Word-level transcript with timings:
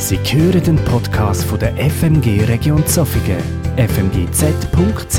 Sie 0.00 0.16
hören 0.16 0.62
den 0.62 0.76
Podcast 0.84 1.42
von 1.44 1.58
der 1.58 1.74
FMG 1.76 2.44
Region 2.44 2.86
Zofingen, 2.86 3.42
fmgz.ch. 3.76 5.18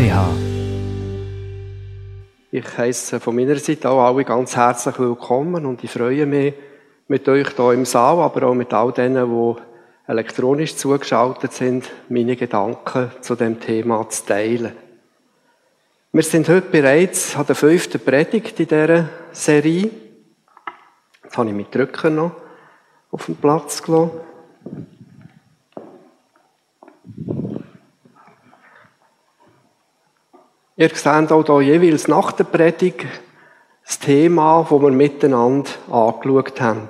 Ich 2.50 2.77
heiße 2.77 3.19
von 3.19 3.35
meiner 3.35 3.57
Seite 3.57 3.89
auch 3.89 4.01
alle 4.01 4.23
ganz 4.23 4.55
herzlich 4.55 4.97
willkommen 4.97 5.65
und 5.65 5.83
ich 5.83 5.92
freue 5.92 6.25
mich 6.25 6.53
mit 7.09 7.27
euch 7.27 7.50
hier 7.57 7.73
im 7.73 7.83
Saal, 7.83 8.20
aber 8.20 8.47
auch 8.47 8.54
mit 8.54 8.73
all 8.73 8.93
denen, 8.93 9.29
die 9.29 9.61
elektronisch 10.09 10.77
zugeschaltet 10.77 11.52
sind, 11.52 11.91
meine 12.07 12.38
Gedanken 12.38 13.11
zu 13.20 13.36
dem 13.36 13.59
Thema 13.59 14.07
zu 14.09 14.27
teilen. 14.27 14.71
Wir 16.14 16.23
sind 16.23 16.48
heute 16.48 16.70
bereits 16.70 17.36
an 17.36 17.46
der 17.46 17.55
fünften 17.55 18.00
Predigt 18.00 18.57
in 18.57 18.68
dieser 18.68 19.09
Serie. 19.34 19.89
Jetzt 21.21 21.38
habe 21.38 21.50
ich 21.50 21.55
meinen 21.55 21.70
Drücker 21.70 22.09
noch 22.09 22.32
auf 23.11 23.25
den 23.25 23.36
Platz 23.36 23.84
gelassen. 23.84 24.29
Ihr 30.75 30.89
seht 30.95 31.31
auch 31.31 31.61
hier 31.61 31.75
jeweils 31.75 32.08
nach 32.08 32.31
der 32.31 32.45
Predigt 32.45 33.05
das 33.86 34.00
Thema, 34.00 34.66
das 34.70 34.81
wir 34.81 34.91
miteinander 34.91 35.70
angeschaut 35.91 36.62
haben. 36.62 36.88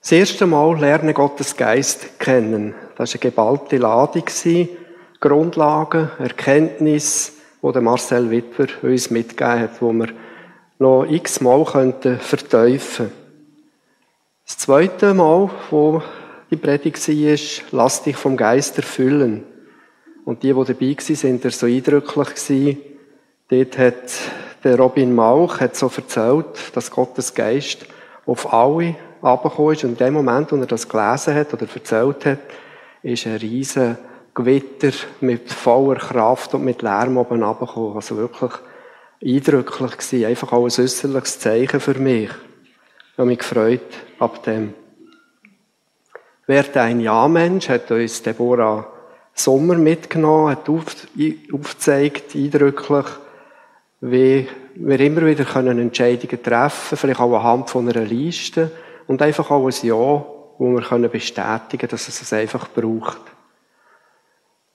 Das 0.00 0.12
erste 0.12 0.46
Mal 0.46 0.78
lernen 0.80 1.14
Gottes 1.14 1.56
Geist 1.56 2.18
kennen. 2.18 2.74
Das 2.96 3.14
war 3.14 3.14
eine 3.14 3.20
geballte 3.20 3.76
Ladung. 3.78 4.24
Grundlagen, 5.20 6.10
Erkenntnis, 6.18 7.38
die 7.62 7.80
Marcel 7.80 8.30
Wittwer 8.30 8.66
uns 8.82 9.10
mitgegeben 9.10 9.60
hat, 9.60 9.80
wo 9.80 9.92
wir 9.92 10.08
noch 10.78 11.04
x-mal 11.04 11.64
verteufeln 11.64 13.08
könnten. 13.08 13.12
Das 14.44 14.58
zweite 14.58 15.14
Mal, 15.14 15.48
wo 15.70 16.02
die 16.50 16.56
Predigt 16.56 17.08
war, 17.08 17.78
lass 17.84 18.02
dich 18.02 18.16
vom 18.16 18.36
Geist 18.36 18.76
erfüllen. 18.76 19.44
Und 20.24 20.42
die, 20.42 20.52
die 20.52 20.64
dabei 20.64 20.96
waren, 20.96 21.16
sind 21.16 21.52
so 21.52 21.66
eindrücklich 21.66 22.78
Dort 23.50 23.78
hat 23.78 24.10
der 24.64 24.78
Robin 24.78 25.14
Mauch 25.14 25.60
hat 25.60 25.76
so 25.76 25.90
erzählt, 25.94 26.46
dass 26.74 26.90
Gottes 26.90 27.34
Geist 27.34 27.84
auf 28.24 28.52
alle 28.52 28.96
abgekommen 29.20 29.74
ist. 29.74 29.84
Und 29.84 29.90
in 29.90 29.96
dem 29.96 30.14
Moment, 30.14 30.50
wo 30.50 30.56
er 30.56 30.66
das 30.66 30.88
gelesen 30.88 31.34
hat 31.34 31.52
oder 31.52 31.66
erzählt 31.72 32.24
hat, 32.24 32.38
ist 33.02 33.26
ein 33.26 33.36
riesen 33.36 33.98
Gewitter 34.34 34.92
mit 35.20 35.52
voller 35.52 35.96
Kraft 35.96 36.54
und 36.54 36.64
mit 36.64 36.80
Lärm 36.80 37.18
oben 37.18 37.42
abgekommen. 37.42 37.94
Also 37.94 38.16
wirklich 38.16 38.52
eindrücklich 39.22 39.98
gewesen. 39.98 40.24
Einfach 40.24 40.52
auch 40.52 40.64
ein 40.64 40.82
äußerliches 40.82 41.38
Zeichen 41.38 41.80
für 41.80 41.98
mich. 41.98 42.30
Ich 42.30 43.18
habe 43.18 43.28
mich 43.28 43.38
gefreut 43.38 43.82
ab 44.18 44.42
dem. 44.44 44.72
Werde 46.46 46.82
ein 46.82 47.00
Ja-Mensch 47.00 47.68
hat 47.68 47.90
uns 47.90 48.22
Deborah 48.22 48.86
Sommer 49.32 49.76
mitgenommen, 49.76 50.50
hat 50.50 50.68
aufgezeigt, 50.68 52.34
eindrücklich, 52.34 53.06
wie 54.00 54.46
wir 54.76 55.00
immer 55.00 55.26
wieder 55.26 55.44
können 55.44 55.78
Entscheidungen 55.78 56.42
treffen 56.42 56.88
können, 56.90 56.98
vielleicht 56.98 57.20
auch 57.20 57.34
anhand 57.34 57.70
von 57.70 57.88
einer 57.88 58.04
Liste 58.04 58.70
und 59.06 59.22
einfach 59.22 59.50
auch 59.50 59.66
ein 59.66 59.74
Ja, 59.86 59.94
wo 60.58 60.72
wir 60.72 60.82
können 60.82 61.10
bestätigen 61.10 61.88
dass 61.88 62.08
es 62.08 62.22
es 62.22 62.32
einfach 62.32 62.68
braucht. 62.68 63.20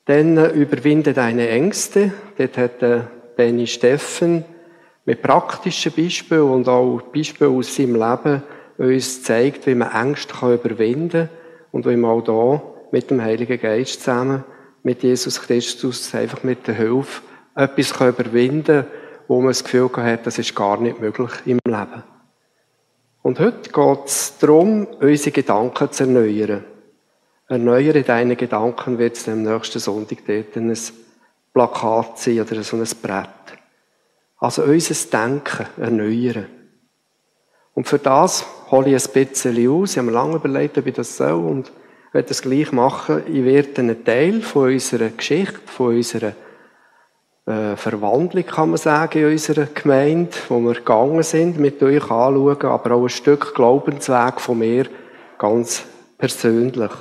Dann 0.05 0.37
äh, 0.37 0.49
überwinde 0.49 1.13
deine 1.13 1.49
Ängste. 1.49 2.11
Dort 2.37 2.57
hat 2.57 2.81
äh, 2.81 3.01
Benny 3.37 3.67
Steffen 3.67 4.43
mit 5.05 5.21
praktischen 5.21 5.91
Beispielen 5.91 6.41
und 6.41 6.67
auch 6.67 7.01
Beispielen 7.13 7.55
aus 7.55 7.75
seinem 7.75 7.95
Leben 7.95 8.43
uns 8.77 9.17
gezeigt, 9.19 9.67
wie 9.67 9.75
man 9.75 9.91
Ängste 9.91 10.33
überwinden 10.53 11.29
kann 11.29 11.38
und 11.71 11.85
wie 11.85 11.95
man 11.95 12.11
auch 12.11 12.21
da 12.21 12.61
mit 12.91 13.11
dem 13.11 13.21
Heiligen 13.21 13.59
Geist 13.59 14.01
zusammen, 14.01 14.43
mit 14.83 15.03
Jesus 15.03 15.41
Christus, 15.41 16.13
einfach 16.15 16.43
mit 16.43 16.67
der 16.67 16.75
Hilfe 16.75 17.21
etwas 17.55 17.91
überwinden 17.91 18.83
kann, 18.83 18.87
wo 19.27 19.39
man 19.39 19.49
das 19.49 19.63
Gefühl 19.63 19.89
hat, 19.97 20.25
das 20.25 20.39
ist 20.39 20.55
gar 20.55 20.79
nicht 20.79 20.99
möglich 20.99 21.31
im 21.45 21.59
Leben. 21.65 22.03
Und 23.21 23.39
heute 23.39 23.69
geht 23.69 24.05
es 24.05 24.37
darum, 24.39 24.87
unsere 25.01 25.31
Gedanken 25.31 25.91
zu 25.91 26.03
erneuern. 26.03 26.63
Erneuere 27.47 28.01
deine 28.01 28.35
Gedanken 28.35 28.97
wird 28.97 29.17
es 29.17 29.27
am 29.27 29.43
nächsten 29.43 29.79
Sonntag 29.79 30.19
dort 30.25 30.55
ein 30.55 30.77
Plakat 31.53 32.19
sein 32.19 32.41
oder 32.41 32.63
so 32.63 32.77
ein 32.77 32.87
Brett. 33.01 33.27
Also 34.37 34.63
unser 34.63 35.09
Denken 35.09 35.65
erneuern. 35.77 36.45
Und 37.79 37.87
für 37.87 37.97
das 37.97 38.45
hole 38.71 38.93
ich 38.93 39.07
ein 39.07 39.13
bisschen 39.13 39.71
aus. 39.71 39.91
Ich 39.91 39.97
habe 39.97 40.07
mir 40.07 40.11
lange 40.11 40.35
überlegt, 40.35 40.77
ob 40.77 40.85
ich 40.85 40.95
das 40.95 41.15
soll 41.15 41.31
und 41.31 41.71
werde 42.11 42.27
das 42.27 42.41
gleich 42.41 42.73
machen. 42.73 43.23
Ich 43.25 43.45
werde 43.45 43.79
einen 43.79 44.03
Teil 44.03 44.41
von 44.41 44.73
unserer 44.73 45.07
Geschichte, 45.07 45.61
von 45.65 45.95
unserer 45.95 46.33
äh, 47.45 47.77
Verwandlung, 47.77 48.45
kann 48.45 48.71
man 48.71 48.77
sagen, 48.77 49.19
in 49.19 49.31
unserer 49.31 49.67
Gemeinde, 49.67 50.35
wo 50.49 50.59
wir 50.59 50.73
gegangen 50.73 51.23
sind, 51.23 51.57
mit 51.57 51.81
euch 51.81 52.03
anschauen, 52.11 52.61
aber 52.63 52.95
auch 52.95 53.03
ein 53.03 53.07
Stück 53.07 53.55
Glaubensweg 53.55 54.41
von 54.41 54.59
mir, 54.59 54.87
ganz 55.37 55.85
persönlich. 56.17 56.91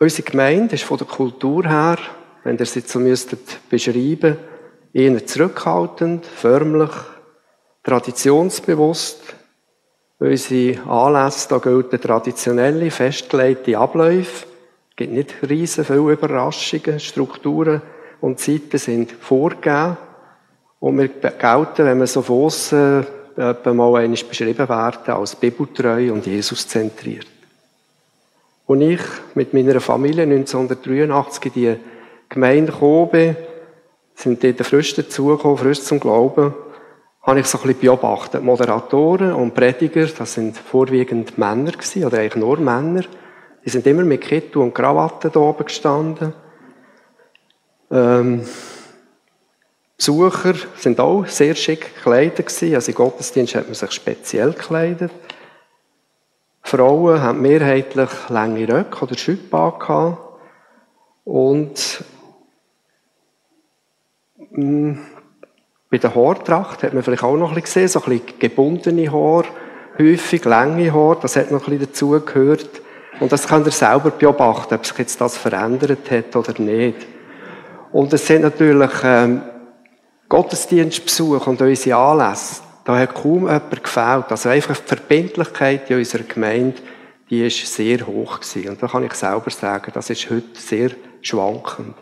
Unsere 0.00 0.28
Gemeinde 0.28 0.74
ist 0.74 0.82
von 0.82 0.98
der 0.98 1.06
Kultur 1.06 1.68
her 1.68 1.98
wenn 2.44 2.58
ihr 2.58 2.66
sie 2.66 2.80
so 2.80 3.00
müsstet 3.00 3.68
beschreiben, 3.68 4.36
eher 4.94 5.26
zurückhaltend, 5.26 6.24
förmlich, 6.24 6.92
traditionsbewusst. 7.82 9.20
Unsere 10.18 10.80
Anlässe, 10.88 11.48
da 11.50 11.58
gelten 11.58 12.00
traditionelle, 12.00 12.90
festgelegte 12.90 13.76
Abläufe. 13.76 14.46
Es 14.90 14.96
gibt 14.96 15.12
nicht 15.12 15.34
riesen 15.46 15.84
viele 15.84 16.12
Überraschungen, 16.12 17.00
Strukturen 17.00 17.82
und 18.20 18.38
Zeiten 18.38 18.78
sind 18.78 19.10
vorgegeben. 19.12 19.98
Und 20.78 20.98
wir 20.98 21.08
gelten, 21.08 21.86
wenn 21.86 21.98
wir 21.98 22.06
so 22.06 22.22
von 22.22 22.48
äh, 23.36 23.72
mal 23.72 23.96
einmal 23.96 24.08
beschrieben 24.08 24.68
werden, 24.68 25.14
als 25.14 25.34
bibeltreu 25.34 26.12
und 26.12 26.26
Jesus-zentriert. 26.26 27.26
Und 28.66 28.80
ich 28.80 29.00
mit 29.34 29.52
meiner 29.52 29.80
Familie 29.80 30.22
1983 30.22 31.52
die 31.52 31.76
Gemeinde 32.28 32.72
gekommen 32.72 33.10
bin, 33.10 33.36
sind 34.14 34.42
dort 34.42 34.64
frisch 34.66 34.94
dazugekommen, 34.94 35.58
frisch 35.58 35.82
zum 35.82 36.00
Glauben, 36.00 36.54
habe 37.22 37.40
ich 37.40 37.46
so 37.46 37.58
ein 37.58 37.64
bisschen 37.64 37.80
beobachtet. 37.80 38.42
Moderatoren 38.42 39.32
und 39.32 39.54
Prediger, 39.54 40.06
das 40.06 40.34
sind 40.34 40.56
vorwiegend 40.56 41.38
Männer 41.38 41.72
gewesen, 41.72 42.04
oder 42.04 42.18
eigentlich 42.18 42.36
nur 42.36 42.58
Männer. 42.58 43.04
Die 43.64 43.70
sind 43.70 43.86
immer 43.86 44.04
mit 44.04 44.20
Kittel 44.20 44.60
und 44.60 44.74
Krawatte 44.74 45.30
da 45.30 45.40
oben 45.40 45.64
gestanden. 45.64 46.34
Ähm, 47.90 48.46
Besucher 49.96 50.54
sind 50.76 51.00
auch 51.00 51.26
sehr 51.26 51.54
schick 51.54 51.94
gekleidet 51.94 52.46
gewesen. 52.46 52.74
Also 52.74 52.90
im 52.90 52.96
Gottesdienst 52.96 53.54
hat 53.54 53.66
man 53.66 53.74
sich 53.74 53.92
speziell 53.92 54.52
gekleidet. 54.52 55.12
Frauen 56.62 57.22
haben 57.22 57.40
mehrheitlich 57.40 58.10
lange 58.28 58.68
Röcke 58.68 59.02
oder 59.02 59.16
Schüppe 59.16 59.72
gehabt. 59.78 60.18
Und 61.24 62.04
bei 64.54 65.98
der 65.98 66.14
Haartracht 66.14 66.82
hat 66.82 66.94
man 66.94 67.02
vielleicht 67.02 67.22
auch 67.22 67.36
noch 67.36 67.50
ein 67.50 67.60
bisschen 67.60 67.84
gesehen, 67.84 67.88
so 67.88 68.02
ein 68.02 68.18
bisschen 68.18 68.38
gebundene 68.38 69.12
Haar, 69.12 69.44
häufig 69.98 70.44
lange 70.44 70.92
Haar, 70.92 71.18
das 71.20 71.36
hat 71.36 71.50
noch 71.50 71.66
ein 71.66 71.78
bisschen 71.78 71.92
dazugehört. 71.92 72.82
Und 73.20 73.32
das 73.32 73.46
könnt 73.46 73.66
ihr 73.66 73.72
selber 73.72 74.10
beobachten, 74.10 74.74
ob 74.74 74.86
sich 74.86 74.98
jetzt 74.98 75.20
das 75.20 75.36
verändert 75.36 76.10
hat 76.10 76.34
oder 76.34 76.60
nicht. 76.60 77.06
Und 77.92 78.12
es 78.12 78.26
sind 78.26 78.42
natürlich 78.42 78.90
ähm, 79.04 79.42
Gottesdienstbesuche 80.28 81.48
und 81.48 81.60
unsere 81.60 81.96
Anlässe. 81.96 82.62
Da 82.84 82.98
hat 82.98 83.14
kaum 83.14 83.42
jemand 83.42 83.82
gefällt. 83.82 84.30
Also 84.30 84.48
einfach 84.48 84.76
die 84.76 84.88
Verbindlichkeit 84.88 85.90
in 85.90 85.98
unserer 85.98 86.24
Gemeinde, 86.24 86.82
die 87.30 87.46
ist 87.46 87.72
sehr 87.72 88.04
hoch 88.06 88.40
gewesen. 88.40 88.70
Und 88.70 88.82
da 88.82 88.88
kann 88.88 89.04
ich 89.04 89.14
selber 89.14 89.50
sagen, 89.50 89.92
das 89.94 90.10
ist 90.10 90.28
heute 90.28 90.58
sehr 90.58 90.90
schwankend. 91.22 91.94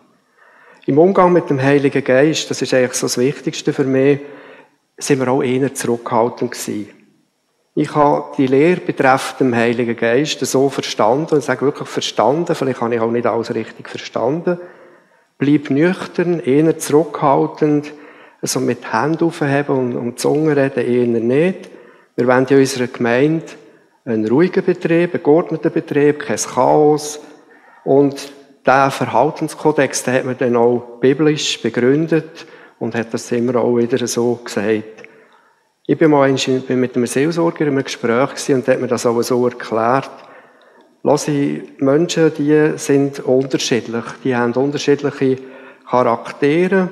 Im 0.84 0.98
Umgang 0.98 1.32
mit 1.32 1.48
dem 1.48 1.62
Heiligen 1.62 2.02
Geist, 2.02 2.50
das 2.50 2.60
ist 2.60 2.74
eigentlich 2.74 2.94
so 2.94 3.06
das 3.06 3.16
Wichtigste 3.16 3.72
für 3.72 3.84
mich, 3.84 4.18
sind 4.98 5.20
wir 5.20 5.28
auch 5.28 5.40
eher 5.40 5.72
zurückhaltend 5.72 6.50
gewesen. 6.50 6.88
Ich 7.76 7.94
habe 7.94 8.32
die 8.36 8.48
Lehre 8.48 8.80
betreffend 8.80 9.38
dem 9.38 9.54
Heiligen 9.54 9.96
Geist 9.96 10.40
so 10.40 10.68
verstanden, 10.70 11.34
und 11.34 11.38
ich 11.38 11.44
sage 11.44 11.64
wirklich 11.64 11.88
verstanden, 11.88 12.52
vielleicht 12.56 12.80
habe 12.80 12.96
ich 12.96 13.00
auch 13.00 13.12
nicht 13.12 13.26
alles 13.26 13.54
richtig 13.54 13.88
verstanden. 13.88 14.58
Bleib 15.38 15.70
nüchtern, 15.70 16.40
eher 16.40 16.76
zurückhaltend, 16.76 17.92
also 18.40 18.58
mit 18.58 18.92
Händen 18.92 19.24
aufheben 19.24 19.76
und 19.76 19.96
um 19.96 20.10
die 20.10 20.16
Zunge 20.16 20.56
reden 20.56 20.84
eher 20.84 21.06
nicht. 21.06 21.70
Wir 22.16 22.26
wollen 22.26 22.46
in 22.46 22.58
unserer 22.58 22.88
Gemeinde 22.88 23.46
einen 24.04 24.26
ruhigen 24.26 24.64
Betrieb, 24.64 25.14
einen 25.14 25.22
geordneten 25.22 25.70
Betrieb, 25.70 26.18
kein 26.18 26.36
Chaos. 26.36 27.20
Und 27.84 28.32
der 28.66 28.90
Verhaltenskodex, 28.90 30.04
den 30.04 30.14
hat 30.14 30.24
man 30.24 30.38
dann 30.38 30.56
auch 30.56 30.98
biblisch 31.00 31.60
begründet 31.60 32.46
und 32.78 32.94
hat 32.94 33.12
das 33.12 33.30
immer 33.32 33.56
auch 33.56 33.76
wieder 33.76 34.06
so 34.06 34.40
gesagt. 34.44 35.02
Ich 35.86 35.98
bin 35.98 36.10
mal 36.10 36.30
mit 36.30 36.96
einem 36.96 37.06
Seelsorger 37.06 37.62
in 37.62 37.72
einem 37.72 37.84
Gespräch 37.84 38.48
und 38.50 38.66
der 38.66 38.74
hat 38.74 38.80
mir 38.80 38.88
das 38.88 39.04
auch 39.04 39.20
so 39.22 39.46
erklärt. 39.46 40.10
Lass 41.02 41.28
Menschen, 41.78 42.32
die 42.38 42.72
sind 42.76 43.18
unterschiedlich. 43.20 44.04
Die 44.22 44.36
haben 44.36 44.52
unterschiedliche 44.52 45.38
Charaktere 45.88 46.88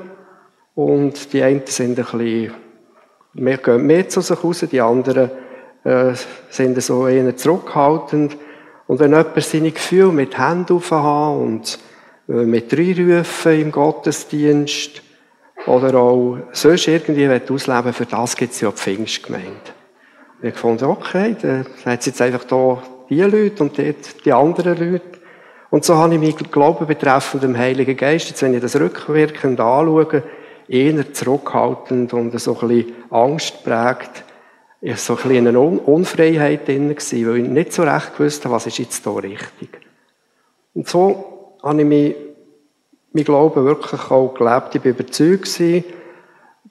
und 0.75 1.32
die 1.32 1.43
einen 1.43 1.62
sind 1.67 1.99
ein 1.99 2.05
bisschen, 2.05 2.52
mehr, 3.34 3.58
gehen 3.58 3.87
mehr 3.87 4.08
zu 4.08 4.20
sich 4.20 4.43
raus, 4.43 4.67
die 4.70 4.81
anderen 4.81 5.31
äh, 5.84 6.12
sind 6.50 6.82
so 6.82 7.06
eher 7.06 7.37
zurückhaltend. 7.37 8.37
Und 8.90 8.98
wenn 8.98 9.12
jemand 9.12 9.40
seine 9.44 9.70
Gefühle 9.70 10.10
mit 10.10 10.37
Händen 10.37 10.72
aufhaben 10.72 11.40
und 11.40 11.78
äh, 12.28 12.32
mit 12.32 12.76
Reinrufen 12.76 13.60
im 13.60 13.70
Gottesdienst 13.70 15.02
oder 15.69 15.94
auch 15.94 16.38
sonst 16.50 16.88
irgendwie 16.88 17.28
ausleben 17.28 17.92
für 17.92 18.06
das 18.06 18.34
gibt 18.34 18.52
es 18.52 18.60
ja 18.60 18.69
die 18.69 18.76
Pfingstgemeinde. 18.76 19.46
Und 20.42 20.48
ich 20.48 20.56
fand, 20.56 20.82
okay, 20.82 21.37
dann 21.40 21.66
hat 21.84 22.00
es 22.00 22.06
jetzt 22.06 22.20
einfach 22.20 22.42
da 22.42 22.82
die 23.08 23.20
Leute 23.20 23.62
und 23.62 23.78
dort 23.78 24.25
die 24.25 24.32
anderen 24.32 24.76
Leute. 24.76 25.20
Und 25.70 25.84
so 25.84 25.94
habe 25.94 26.12
ich 26.14 26.20
meinen 26.20 26.50
Glauben 26.50 26.88
betreffend 26.88 27.44
dem 27.44 27.56
Heiligen 27.56 27.96
Geist, 27.96 28.28
jetzt 28.28 28.43
wenn 28.43 28.54
ich 28.54 28.60
das 28.60 28.75
rückwirkend 28.75 29.60
anschaue, 29.60 30.25
eher 30.66 31.12
zurückhaltend 31.12 32.12
und 32.12 32.36
so 32.40 32.58
ein 32.58 32.69
bisschen 32.69 32.93
Angst 33.10 33.62
ich 34.81 34.97
so 34.97 35.15
ein 35.15 35.23
bisschen 35.23 35.47
eine 35.49 35.61
Unfreiheit 35.61 36.67
drin 36.67 36.88
weil 36.88 37.37
ich 37.37 37.49
nicht 37.49 37.73
so 37.73 37.82
recht 37.82 38.19
wusste, 38.19 38.50
was 38.50 38.67
ist 38.67 38.79
jetzt 38.79 39.06
da 39.06 39.11
richtig. 39.11 39.81
Und 40.75 40.88
so 40.88 41.56
habe 41.62 41.81
ich 41.81 41.87
mich, 41.87 42.17
mein 43.12 43.25
Glauben 43.25 43.65
wirklich 43.65 44.11
auch 44.11 44.35
gelebt. 44.35 44.75
Ich 44.75 44.81
bin 44.81 44.93
überzeugt 44.93 45.61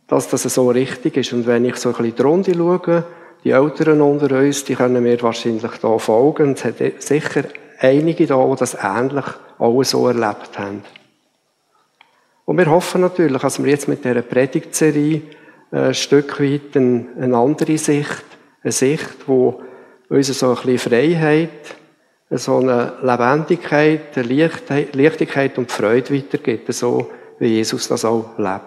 dass 0.07 0.27
das 0.27 0.43
so 0.43 0.69
richtig 0.69 1.17
ist. 1.17 1.33
Und 1.33 1.45
wenn 1.45 1.65
ich 1.65 1.75
so 1.75 1.89
ein 1.89 1.95
bisschen 1.95 2.15
die 2.15 2.21
Runde 2.21 2.55
schaue, 2.55 3.03
die 3.43 3.51
Älteren 3.51 4.01
unter 4.01 4.39
uns, 4.39 4.65
die 4.65 4.75
können 4.75 5.03
mir 5.03 5.21
wahrscheinlich 5.21 5.71
da 5.81 5.97
folgen. 5.97 6.53
Es 6.53 6.65
hat 6.65 6.77
sicher 6.99 7.43
einige 7.79 8.25
da, 8.25 8.43
die 8.43 8.55
das 8.55 8.77
ähnlich 8.81 9.25
auch 9.59 9.83
so 9.83 10.07
erlebt 10.07 10.57
haben. 10.57 10.83
Und 12.45 12.57
wir 12.57 12.65
hoffen 12.65 13.01
natürlich, 13.01 13.41
dass 13.41 13.63
wir 13.63 13.69
jetzt 13.69 13.87
mit 13.87 14.03
dieser 14.03 14.23
Predigtserie 14.23 15.21
ein 15.71 15.93
Stück 15.93 16.39
weit 16.39 16.75
eine, 16.75 17.07
eine 17.19 17.37
andere 17.37 17.77
Sicht, 17.77 18.25
eine 18.63 18.71
Sicht, 18.71 19.27
wo 19.27 19.61
uns 20.09 20.27
so 20.27 20.49
ein 20.49 20.55
bisschen 20.55 20.77
Freiheit, 20.79 21.75
so 22.31 22.57
eine 22.57 22.93
Lebendigkeit, 23.01 24.17
eine 24.17 24.87
Leichtigkeit 24.93 25.57
und 25.57 25.71
Freude 25.71 26.13
weitergibt, 26.13 26.73
so 26.73 27.09
wie 27.39 27.47
Jesus 27.47 27.87
das 27.87 28.05
auch 28.05 28.37
lebt. 28.37 28.61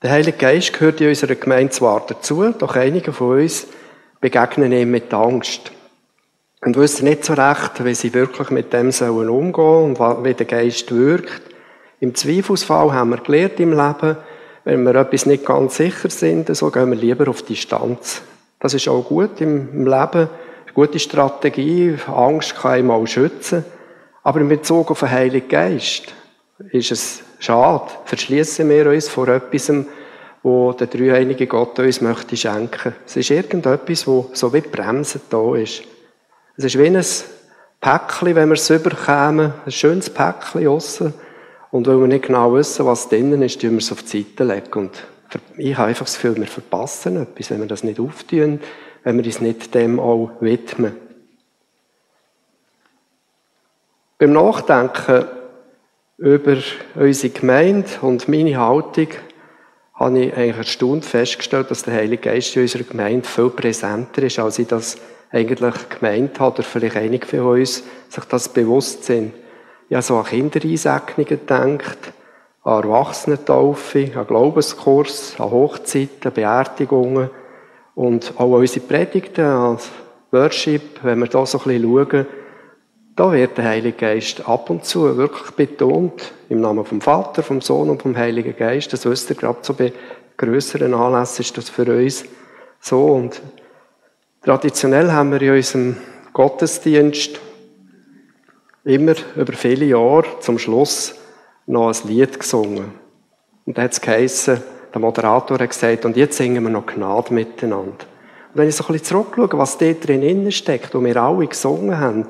Der 0.00 0.10
Heilige 0.12 0.38
Geist 0.38 0.72
gehört 0.72 1.00
in 1.00 1.08
unserer 1.08 1.34
Gemeinde 1.34 1.72
zwar 1.72 2.06
dazu, 2.06 2.52
doch 2.52 2.76
einige 2.76 3.12
von 3.12 3.40
uns 3.40 3.66
begegnen 4.20 4.72
ihm 4.72 4.90
mit 4.90 5.12
Angst 5.12 5.72
und 6.68 6.76
wissen 6.76 7.06
nicht 7.06 7.24
so 7.24 7.32
recht, 7.32 7.82
wie 7.82 7.94
sie 7.94 8.12
wirklich 8.12 8.50
mit 8.50 8.74
dem 8.74 8.92
sollen 8.92 9.30
umgehen 9.30 9.96
und 9.96 9.98
wie 10.22 10.34
der 10.34 10.44
Geist 10.44 10.94
wirkt. 10.94 11.40
Im 11.98 12.14
Zweifelsfall 12.14 12.92
haben 12.92 13.08
wir 13.08 13.16
gelernt 13.16 13.58
im 13.58 13.70
Leben, 13.70 14.18
wenn 14.64 14.82
wir 14.82 14.94
etwas 14.96 15.24
nicht 15.24 15.46
ganz 15.46 15.78
sicher 15.78 16.10
sind, 16.10 16.54
so 16.54 16.70
gehen 16.70 16.90
wir 16.90 16.98
lieber 16.98 17.30
auf 17.30 17.40
Distanz. 17.40 18.20
Das 18.60 18.74
ist 18.74 18.86
auch 18.86 19.02
gut 19.02 19.40
im 19.40 19.86
Leben, 19.86 20.28
eine 20.28 20.74
gute 20.74 20.98
Strategie. 20.98 21.96
Angst 22.06 22.54
kann 22.54 22.72
einem 22.72 22.90
auch 22.90 23.06
schützen. 23.06 23.64
Aber 24.22 24.38
in 24.38 24.50
Bezug 24.50 24.90
auf 24.90 25.00
den 25.00 25.10
Heiligen 25.10 25.48
Geist 25.48 26.12
ist 26.70 26.92
es 26.92 27.22
schade. 27.38 27.90
Verschließen 28.04 28.68
wir 28.68 28.90
uns 28.90 29.08
vor 29.08 29.28
etwas, 29.28 29.72
wo 30.42 30.72
der 30.74 30.88
dreieinige 30.88 31.46
Gott 31.46 31.78
uns 31.78 32.02
möchte 32.02 32.36
schenken. 32.36 32.94
Es 33.06 33.16
ist 33.16 33.30
irgendetwas, 33.30 34.06
wo 34.06 34.28
so 34.34 34.52
wie 34.52 34.60
Bremsen 34.60 35.22
da 35.30 35.54
ist. 35.56 35.82
Es 36.58 36.64
ist 36.64 36.76
wie 36.76 36.86
ein 36.86 37.04
Päckchen, 37.80 38.34
wenn 38.34 38.48
wir 38.48 38.54
es 38.54 38.68
überkämen, 38.68 39.52
ein 39.64 39.70
schönes 39.70 40.10
Päckchen 40.10 40.66
aussen. 40.66 41.14
Und 41.70 41.86
weil 41.86 42.00
wir 42.00 42.08
nicht 42.08 42.26
genau 42.26 42.52
wissen, 42.52 42.84
was 42.84 43.08
drinnen 43.08 43.42
ist, 43.42 43.60
tun 43.60 43.72
wir 43.72 43.78
es 43.78 43.92
auf 43.92 44.02
die 44.02 44.22
Seite 44.24 44.42
legen. 44.42 44.72
Und 44.72 45.06
ich 45.56 45.76
habe 45.76 45.88
einfach 45.88 46.06
das 46.06 46.14
Gefühl, 46.14 46.34
wir 46.34 46.48
verpassen 46.48 47.22
etwas, 47.22 47.50
wenn 47.50 47.60
wir 47.60 47.68
das 47.68 47.84
nicht 47.84 48.00
auftun, 48.00 48.58
wenn 49.04 49.16
wir 49.16 49.24
uns 49.24 49.40
nicht 49.40 49.72
dem 49.72 50.00
auch 50.00 50.32
widmen. 50.40 50.96
Beim 54.18 54.32
Nachdenken 54.32 55.26
über 56.16 56.56
unsere 56.96 57.32
Gemeinde 57.32 57.88
und 58.00 58.26
meine 58.26 58.58
Haltung 58.58 59.10
habe 59.98 60.18
ich 60.18 60.34
eigentlich 60.34 60.56
erstaunt 60.56 61.04
festgestellt, 61.04 61.70
dass 61.70 61.82
der 61.82 61.94
Heilige 61.94 62.30
Geist 62.30 62.54
in 62.54 62.62
unserer 62.62 62.84
Gemeinde 62.84 63.26
viel 63.26 63.50
präsenter 63.50 64.22
ist, 64.22 64.38
als 64.38 64.58
ich 64.58 64.68
das 64.68 64.96
eigentlich 65.30 65.74
gemeint 65.88 66.38
hat, 66.38 66.58
oder 66.58 66.62
vielleicht 66.62 66.96
einige 66.96 67.26
von 67.26 67.40
uns 67.40 67.82
sich 68.08 68.24
das 68.24 68.48
bewusst 68.48 69.04
sind. 69.04 69.32
Habe 69.90 70.02
so 70.02 70.16
an 70.16 70.24
Kindereinsegnungen 70.24 71.26
gedacht, 71.26 71.98
an 72.62 72.82
Erwachsenentaufe, 72.84 74.10
an 74.14 74.26
Glaubenskurs, 74.26 75.34
an 75.38 75.50
Hochzeiten, 75.50 76.32
Beerdigungen 76.32 77.30
und 77.94 78.34
auch 78.36 78.54
an 78.54 78.60
unsere 78.60 78.86
Predigten, 78.86 79.44
an 79.44 79.78
Worship, 80.30 81.02
wenn 81.02 81.18
wir 81.18 81.26
da 81.26 81.44
so 81.44 81.58
ein 81.58 81.64
bisschen 81.64 81.82
schauen, 81.82 82.26
da 83.18 83.32
wird 83.32 83.58
der 83.58 83.64
Heilige 83.64 83.98
Geist 83.98 84.48
ab 84.48 84.70
und 84.70 84.84
zu 84.84 85.16
wirklich 85.16 85.50
betont, 85.50 86.32
im 86.48 86.60
Namen 86.60 86.84
vom 86.84 87.00
Vater, 87.00 87.42
vom 87.42 87.60
Sohn 87.60 87.90
und 87.90 88.02
vom 88.02 88.16
Heiligen 88.16 88.56
Geist. 88.56 88.92
Das 88.92 89.04
wisst 89.04 89.28
ihr, 89.30 89.36
gerade 89.36 89.58
so 89.62 89.74
bei 89.74 89.92
grösseren 90.36 90.94
Anlässen 90.94 91.42
ist 91.42 91.58
das 91.58 91.68
für 91.68 91.84
uns 91.84 92.24
so. 92.80 93.06
Und 93.06 93.42
Traditionell 94.42 95.10
haben 95.10 95.32
wir 95.32 95.42
in 95.42 95.56
unserem 95.56 95.96
Gottesdienst 96.32 97.40
immer 98.84 99.14
über 99.36 99.52
viele 99.52 99.84
Jahre 99.84 100.24
zum 100.40 100.58
Schluss 100.58 101.16
noch 101.66 101.88
ein 101.88 102.08
Lied 102.08 102.38
gesungen. 102.38 102.92
Und 103.66 103.76
da 103.76 103.82
hat 103.82 103.92
es 103.92 104.00
geheissen, 104.00 104.62
der 104.94 105.00
Moderator 105.00 105.58
hat 105.58 105.68
gesagt, 105.68 106.04
und 106.04 106.16
jetzt 106.16 106.36
singen 106.36 106.62
wir 106.62 106.70
noch 106.70 106.86
Gnade 106.86 107.34
miteinander. 107.34 108.06
Und 108.54 108.54
wenn 108.54 108.68
ich 108.68 108.76
so 108.76 108.84
ein 108.84 108.92
bisschen 108.92 109.18
zurückschaue, 109.26 109.58
was 109.58 109.76
dort 109.76 110.06
drin 110.06 110.50
steckt, 110.52 110.94
wo 110.94 111.02
wir 111.04 111.16
alle 111.16 111.46
gesungen 111.46 111.98
haben, 111.98 112.26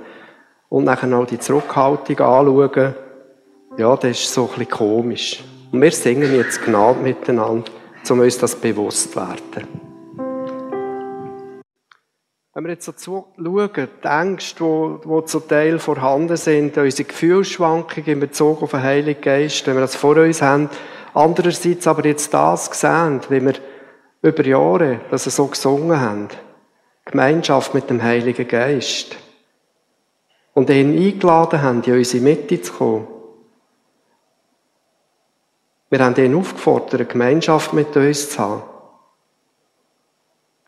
und 0.68 0.84
nachher 0.84 1.06
noch 1.06 1.26
die 1.26 1.38
Zurückhaltung 1.38 2.18
anschauen, 2.20 2.94
ja, 3.76 3.96
das 3.96 4.10
ist 4.10 4.32
so 4.32 4.44
ein 4.44 4.48
bisschen 4.48 4.70
komisch. 4.70 5.44
Und 5.72 5.82
wir 5.82 5.92
singen 5.92 6.34
jetzt 6.34 6.64
Gnade 6.64 7.00
miteinander, 7.00 7.70
um 8.10 8.20
uns 8.20 8.38
das 8.38 8.56
bewusst 8.56 9.12
zu 9.12 9.16
werden. 9.16 9.88
Wenn 12.54 12.64
wir 12.64 12.72
jetzt 12.72 12.86
so 12.86 13.26
schauen, 13.36 13.70
die 13.76 14.08
Ängste, 14.08 14.64
die, 14.64 15.08
die 15.08 15.24
zum 15.26 15.48
Teil 15.48 15.78
vorhanden 15.78 16.36
sind, 16.36 16.76
unsere 16.76 17.06
Gefühlsschwankungen 17.06 18.08
in 18.08 18.20
Bezug 18.20 18.62
auf 18.62 18.72
den 18.72 18.82
Heiligen 18.82 19.20
Geist, 19.20 19.66
wenn 19.66 19.76
wir 19.76 19.82
das 19.82 19.94
vor 19.94 20.16
uns 20.16 20.42
haben, 20.42 20.68
andererseits 21.14 21.86
aber 21.86 22.04
jetzt 22.04 22.34
das 22.34 22.66
sehen, 22.72 23.20
wie 23.28 23.44
wir 23.44 23.54
über 24.22 24.44
Jahre 24.44 25.00
das 25.10 25.24
so 25.24 25.46
gesungen 25.46 26.00
haben, 26.00 26.28
Gemeinschaft 27.04 27.74
mit 27.74 27.90
dem 27.90 28.02
Heiligen 28.02 28.48
Geist, 28.48 29.16
und 30.54 30.70
ihn 30.70 30.96
eingeladen 30.96 31.62
haben, 31.62 31.82
in 31.82 31.94
unsere 31.94 32.22
Mitte 32.22 32.60
zu 32.60 32.72
kommen. 32.72 33.06
Wir 35.90 36.00
haben 36.00 36.16
ihn 36.16 36.34
aufgefordert, 36.34 36.94
eine 36.94 37.06
Gemeinschaft 37.06 37.72
mit 37.72 37.96
uns 37.96 38.30
zu 38.30 38.38
haben. 38.38 38.62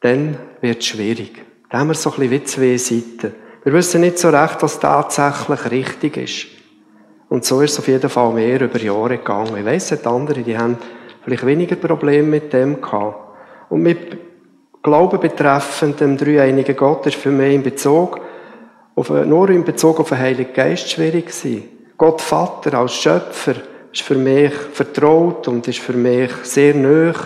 Dann 0.01 0.39
wird 0.61 0.79
es 0.79 0.87
schwierig. 0.87 1.45
Da 1.69 1.79
haben 1.79 1.89
wir 1.89 1.95
so 1.95 2.11
ein 2.11 2.17
bisschen 2.17 2.31
wie 2.31 2.45
zwei 2.45 2.77
Seiten. 2.79 3.35
Wir 3.63 3.73
wissen 3.75 4.01
nicht 4.01 4.19
so 4.19 4.31
recht, 4.31 4.63
was 4.63 4.81
tatsächlich 4.81 5.71
richtig 5.71 6.17
ist. 6.17 6.47
Und 7.29 7.45
so 7.45 7.61
ist 7.61 7.73
es 7.73 7.79
auf 7.79 7.89
jeden 7.89 8.09
Fall 8.09 8.33
mehr 8.33 8.61
über 8.61 8.79
Jahre 8.79 9.19
gegangen. 9.19 9.57
Ich 9.57 9.65
weiss, 9.65 9.93
es 9.93 10.07
andere, 10.07 10.43
die 10.43 10.57
haben 10.57 10.79
vielleicht 11.23 11.45
weniger 11.45 11.77
Probleme 11.77 12.27
mit 12.27 12.53
dem 12.53 12.81
gehabt. 12.81 13.37
Und 13.69 13.83
mit 13.83 14.19
Glauben 14.83 15.21
betreffend 15.21 16.01
dem 16.01 16.17
dreieinigen 16.17 16.75
Gott 16.75 17.07
ist 17.07 17.17
für 17.17 17.31
mich 17.31 17.55
in 17.55 17.63
Bezug 17.63 18.21
auf, 18.95 19.11
nur 19.11 19.51
in 19.51 19.65
Bezug 19.65 20.01
auf 20.01 20.09
den 20.09 20.19
Heiligen 20.19 20.53
Geist 20.53 20.91
schwierig 20.91 21.27
gewesen. 21.27 21.69
Gott 21.97 22.21
Vater 22.21 22.75
als 22.75 22.95
Schöpfer 22.95 23.55
ist 23.93 24.03
für 24.03 24.15
mich 24.15 24.53
vertraut 24.53 25.49
und 25.49 25.67
ist 25.69 25.81
für 25.81 25.93
mich 25.93 26.33
sehr 26.43 26.75
nöch. 26.75 27.19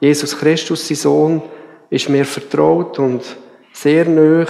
Jesus 0.00 0.38
Christus, 0.38 0.86
sein 0.88 0.96
Sohn, 0.96 1.42
ist 1.90 2.08
mir 2.08 2.24
vertraut 2.24 2.98
und 2.98 3.22
sehr 3.72 4.06
nah 4.06 4.46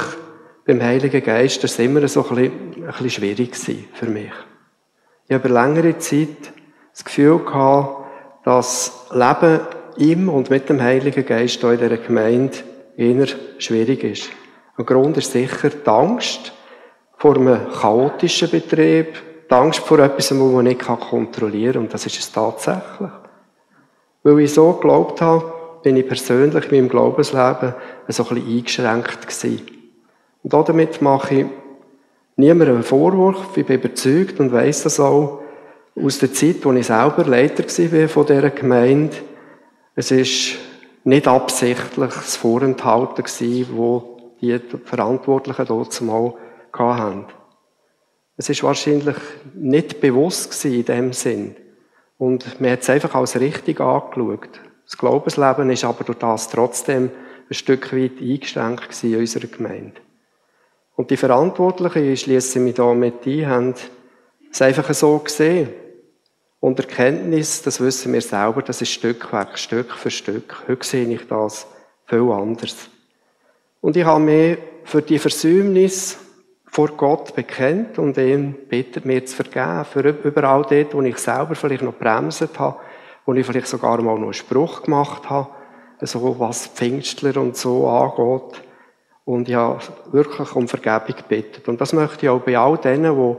beim 0.64 0.80
Heiligen 0.80 1.22
Geist, 1.22 1.64
das 1.64 1.78
war 1.78 1.84
immer 1.84 2.06
so 2.06 2.22
ein 2.22 2.36
bisschen, 2.36 2.52
ein 2.76 2.86
bisschen 2.86 3.10
schwierig 3.10 3.56
für 3.56 4.06
mich. 4.06 4.32
Ich 5.26 5.34
habe 5.34 5.48
längere 5.48 5.98
Zeit 5.98 6.52
das 6.92 7.04
Gefühl 7.04 7.38
gehabt, 7.38 8.06
dass 8.44 9.06
Leben 9.10 9.60
im 9.96 10.28
und 10.28 10.50
mit 10.50 10.68
dem 10.68 10.80
Heiligen 10.80 11.26
Geist 11.26 11.62
in 11.64 11.78
dieser 11.78 11.96
Gemeinde 11.96 12.58
eher 12.96 13.26
schwierig 13.58 14.04
ist. 14.04 14.28
Ein 14.76 14.86
Grund 14.86 15.16
ist 15.16 15.32
sicher 15.32 15.70
die 15.70 15.88
Angst 15.88 16.52
vor 17.22 17.36
einem 17.36 17.70
chaotischen 17.70 18.50
Betrieb, 18.50 19.14
Die 19.48 19.54
Angst 19.54 19.78
vor 19.78 20.00
etwas, 20.00 20.32
was 20.32 20.38
man 20.38 20.64
nicht 20.64 20.80
kontrollieren 20.80 21.74
kann. 21.74 21.82
Und 21.82 21.94
das 21.94 22.04
ist 22.04 22.18
es 22.18 22.32
tatsächlich. 22.32 23.10
Weil 24.24 24.40
ich 24.40 24.52
so 24.52 24.72
geglaubt 24.72 25.20
habe, 25.20 25.44
bin 25.84 25.96
ich 25.96 26.08
persönlich 26.08 26.64
in 26.64 26.70
meinem 26.72 26.88
Glaubensleben 26.88 27.74
so 28.08 28.24
ein 28.24 28.34
bisschen 28.34 28.56
eingeschränkt 28.56 29.22
gewesen. 29.22 29.62
Und 30.42 30.52
damit 30.52 31.00
mache 31.00 31.34
ich 31.34 31.46
niemandem 32.34 32.74
einen 32.74 32.82
Vorwurf. 32.82 33.56
Ich 33.56 33.66
bin 33.66 33.76
überzeugt 33.78 34.40
und 34.40 34.50
weiss 34.50 34.82
das 34.82 34.98
auch 34.98 35.42
aus 35.94 36.18
der 36.18 36.32
Zeit, 36.32 36.66
als 36.66 36.76
ich 36.76 36.86
selber 36.86 37.24
Leiter 37.24 37.62
war 37.62 38.08
von 38.08 38.26
dieser 38.26 38.50
Gemeinde. 38.50 39.16
Es 39.94 40.10
ist 40.10 40.56
nicht 41.04 41.28
absichtlich 41.28 42.14
das 42.14 42.34
Vorenthalten 42.34 43.22
gewesen, 43.22 43.68
wo 43.76 44.16
die 44.40 44.58
Verantwortlichen 44.84 45.66
dort 45.66 45.92
zumal 45.92 46.34
hatten. 46.78 47.26
Es 48.36 48.48
ist 48.48 48.62
wahrscheinlich 48.62 49.16
nicht 49.54 50.00
bewusst 50.00 50.64
in 50.64 50.84
dem 50.84 51.12
Sinn. 51.12 51.56
Und 52.18 52.60
man 52.60 52.70
hat 52.70 52.82
es 52.82 52.90
einfach 52.90 53.14
als 53.14 53.38
richtig 53.38 53.80
angeschaut. 53.80 54.60
Das 54.84 54.96
Glaubensleben 54.96 55.70
ist 55.70 55.84
aber 55.84 56.04
durch 56.04 56.18
das 56.18 56.48
trotzdem 56.48 57.10
ein 57.48 57.54
Stück 57.54 57.92
weit 57.92 58.20
eingeschränkt 58.20 59.04
in 59.04 59.16
unserer 59.16 59.46
Gemeinde. 59.46 60.00
Und 60.96 61.10
die 61.10 61.16
Verantwortlichen, 61.16 62.12
ich 62.12 62.20
schließe 62.20 62.60
mich 62.60 62.74
da 62.74 62.92
mit 62.94 63.26
ein, 63.26 63.48
haben 63.48 63.74
es 64.50 64.62
einfach 64.62 64.92
so 64.94 65.18
gesehen. 65.18 65.70
Und 66.60 66.78
Erkenntnis, 66.78 67.62
das 67.62 67.80
wissen 67.80 68.12
wir 68.12 68.20
selber, 68.20 68.62
das 68.62 68.82
ist 68.82 68.90
Stückwerk, 68.90 69.58
Stück 69.58 69.92
für 69.92 70.10
Stück. 70.10 70.62
Heute 70.68 70.86
sehe 70.86 71.08
ich 71.08 71.26
das 71.26 71.66
viel 72.06 72.30
anders. 72.30 72.88
Und 73.80 73.96
ich 73.96 74.04
habe 74.04 74.20
mich 74.20 74.58
für 74.84 75.02
die 75.02 75.18
Versäumnis 75.18 76.18
vor 76.72 76.88
Gott 76.96 77.34
bekennt 77.36 77.98
und 77.98 78.16
ihn 78.16 78.54
bittet, 78.70 79.04
mir 79.04 79.22
zu 79.26 79.36
vergeben. 79.36 79.84
Für 79.84 80.08
überall 80.08 80.64
dort, 80.68 80.94
wo 80.94 81.02
ich 81.02 81.18
selber 81.18 81.54
vielleicht 81.54 81.82
noch 81.82 81.92
bremset 81.92 82.58
habe, 82.58 82.78
wo 83.26 83.34
ich 83.34 83.44
vielleicht 83.44 83.66
sogar 83.66 84.00
mal 84.00 84.14
noch 84.14 84.22
einen 84.22 84.32
Spruch 84.32 84.82
gemacht 84.82 85.28
habe, 85.28 85.50
so 86.00 86.40
was 86.40 86.68
Pfingstler 86.68 87.36
und 87.36 87.58
so 87.58 87.86
angeht. 87.86 88.62
Und 89.26 89.50
ich 89.50 89.54
habe 89.54 89.80
wirklich 90.12 90.56
um 90.56 90.66
Vergebung 90.66 91.14
gebeten. 91.14 91.70
Und 91.70 91.78
das 91.78 91.92
möchte 91.92 92.24
ich 92.24 92.30
auch 92.30 92.40
bei 92.40 92.56
all 92.56 92.78
denen, 92.78 93.14
die 93.14 93.36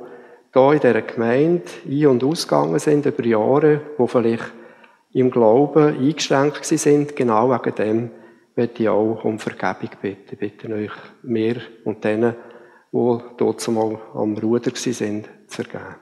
hier 0.53 0.71
in 0.71 0.79
dieser 0.79 1.01
Gemeinde 1.01 1.63
ein- 1.89 2.05
und 2.05 2.23
ausgegangen 2.23 2.77
sind 2.77 3.07
über 3.07 3.25
Jahre, 3.25 3.81
die 3.97 4.07
vielleicht 4.07 4.51
im 5.13 5.31
Glauben 5.31 5.97
eingeschränkt 5.97 6.65
sind, 6.65 7.15
genau 7.15 7.49
wegen 7.49 7.75
dem 7.75 8.11
möchte 8.55 8.83
ich 8.83 8.89
auch 8.89 9.23
um 9.23 9.39
Vergebung 9.39 9.89
bitten. 9.99 10.33
Ich 10.33 10.37
bitte 10.37 10.71
euch, 10.71 10.91
mir 11.23 11.61
und 11.83 12.03
denen, 12.03 12.35
die 12.93 13.17
dort 13.37 13.59
zumal 13.59 13.99
am 14.13 14.37
Ruder 14.37 14.71
sind, 14.75 15.27
zu 15.47 15.63
vergeben. 15.63 15.95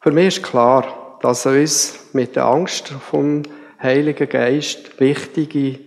Für 0.00 0.12
mich 0.12 0.36
ist 0.36 0.42
klar, 0.42 1.18
dass 1.22 1.46
uns 1.46 1.98
mit 2.12 2.36
der 2.36 2.44
Angst 2.44 2.88
vom 2.88 3.42
Heiligen 3.82 4.28
Geist 4.28 5.00
wichtige 5.00 5.78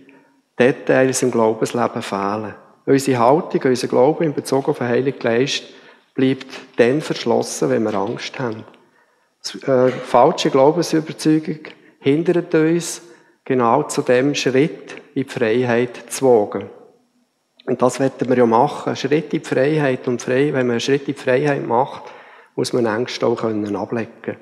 Details 0.58 1.22
im 1.22 1.30
Glaubensleben 1.30 2.02
fehlen. 2.02 2.54
Unsere 2.86 3.18
Haltung, 3.18 3.60
unser 3.64 3.88
Glaube 3.88 4.24
in 4.24 4.34
Bezug 4.34 4.68
auf 4.68 4.78
den 4.78 4.88
Heiligen 4.88 5.18
Geist 5.18 5.64
bleibt 6.14 6.46
dann 6.76 7.00
verschlossen, 7.00 7.70
wenn 7.70 7.84
wir 7.84 7.94
Angst 7.94 8.38
haben. 8.38 8.64
Die 9.46 9.66
äh, 9.66 9.90
falsche 9.90 10.50
Glaubensüberzeugung 10.50 11.60
hindert 12.00 12.54
uns, 12.54 13.02
genau 13.44 13.84
zu 13.84 14.02
dem 14.02 14.34
Schritt 14.34 14.94
in 15.14 15.24
die 15.24 15.28
Freiheit 15.28 16.10
zu 16.10 16.26
wagen. 16.26 16.70
Und 17.66 17.80
das 17.80 17.98
werden 17.98 18.28
wir 18.28 18.36
ja 18.36 18.46
machen. 18.46 18.90
Ein 18.90 18.96
Schritt 18.96 19.32
in 19.32 19.42
die 19.42 19.48
Freiheit. 19.48 20.06
Und 20.06 20.22
frei, 20.22 20.52
wenn 20.52 20.66
man 20.66 20.72
einen 20.72 20.80
Schritt 20.80 21.08
in 21.08 21.14
die 21.14 21.20
Freiheit 21.20 21.66
macht, 21.66 22.04
muss 22.54 22.72
man 22.72 22.86
Ängste 22.86 23.26
auch 23.26 23.40
können 23.40 23.74
ablecken 23.76 24.36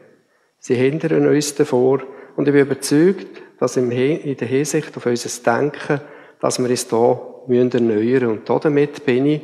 Sie 0.58 0.74
hindern 0.74 1.26
uns 1.26 1.54
davor. 1.54 2.02
Und 2.36 2.46
ich 2.46 2.54
bin 2.54 2.62
überzeugt, 2.62 3.42
dass 3.58 3.76
in 3.76 3.90
der 3.90 4.48
Hinsicht 4.48 4.96
auf 4.96 5.06
unser 5.06 5.42
Denken, 5.42 6.00
dass 6.40 6.58
wir 6.58 6.70
uns 6.70 6.88
hier 6.88 7.28
erneuern 7.48 7.92
müssen. 7.92 8.28
Und 8.28 8.64
damit 8.64 9.04
bin 9.04 9.26
ich 9.26 9.42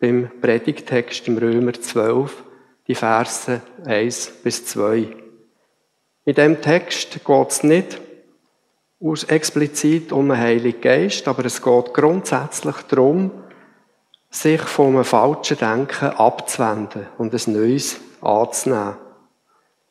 beim 0.00 0.30
Predigtext 0.40 1.28
im 1.28 1.38
Römer 1.38 1.72
12, 1.72 2.44
die 2.86 2.94
Verse 2.94 3.60
1 3.84 4.32
bis 4.42 4.64
2. 4.66 5.08
In 6.24 6.34
diesem 6.34 6.60
Text 6.60 7.24
geht 7.24 7.50
es 7.50 7.62
nicht 7.62 8.00
explizit 9.28 10.12
um 10.12 10.28
den 10.28 10.38
Heiligen 10.38 10.80
Geist, 10.80 11.26
aber 11.26 11.44
es 11.46 11.62
geht 11.62 11.94
grundsätzlich 11.94 12.76
darum, 12.88 13.30
sich 14.28 14.60
von 14.60 14.94
einem 14.94 15.04
falschen 15.04 15.58
Denken 15.58 16.10
abzuwenden 16.10 17.06
und 17.18 17.34
ein 17.34 17.52
neues 17.52 17.98
anzunehmen. 18.20 18.96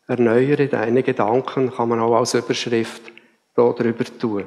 Erneuere 0.07 0.67
deine 0.67 1.03
Gedanken 1.03 1.71
kann 1.71 1.89
man 1.89 1.99
auch 1.99 2.15
als 2.17 2.33
Überschrift 2.33 3.01
hier 3.55 3.73
drüber 3.73 4.05
tun. 4.19 4.45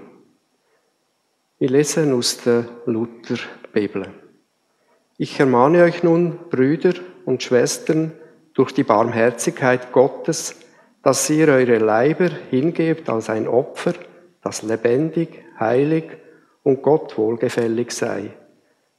Ich 1.58 1.70
lese 1.70 2.12
aus 2.12 2.38
der 2.38 2.64
Lutherbibel. 2.86 4.08
Ich 5.18 5.38
ermahne 5.38 5.84
euch 5.84 6.02
nun, 6.02 6.38
Brüder 6.50 6.94
und 7.24 7.42
Schwestern, 7.42 8.12
durch 8.54 8.72
die 8.72 8.82
Barmherzigkeit 8.82 9.92
Gottes, 9.92 10.56
dass 11.02 11.30
ihr 11.30 11.48
eure 11.48 11.78
Leiber 11.78 12.28
hingebt 12.50 13.08
als 13.08 13.30
ein 13.30 13.46
Opfer, 13.48 13.94
das 14.42 14.62
lebendig, 14.62 15.44
heilig 15.58 16.04
und 16.62 16.82
Gott 16.82 17.16
wohlgefällig 17.16 17.92
sei. 17.92 18.30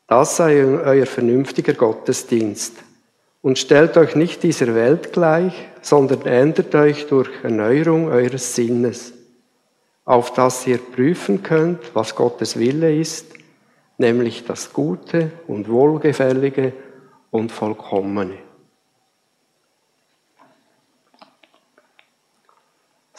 Das 0.08 0.38
sei 0.38 0.64
euer 0.64 1.06
vernünftiger 1.06 1.74
Gottesdienst. 1.74 2.76
Und 3.42 3.60
stellt 3.60 3.98
euch 3.98 4.16
nicht 4.16 4.42
dieser 4.44 4.74
Welt 4.74 5.12
gleich, 5.12 5.54
sondern 5.82 6.22
ändert 6.26 6.74
euch 6.76 7.08
durch 7.08 7.30
Erneuerung 7.44 8.08
eures 8.08 8.56
Sinnes, 8.56 9.14
auf 10.06 10.32
dass 10.34 10.66
ihr 10.66 10.78
prüfen 10.78 11.44
könnt, 11.44 11.94
was 11.94 12.16
Gottes 12.16 12.58
Wille 12.58 12.96
ist, 12.96 13.34
nämlich 13.98 14.46
das 14.46 14.72
Gute 14.72 15.32
und 15.48 15.70
Wohlgefällige 15.70 16.72
und 17.32 17.52
Vollkommene. 17.52 18.38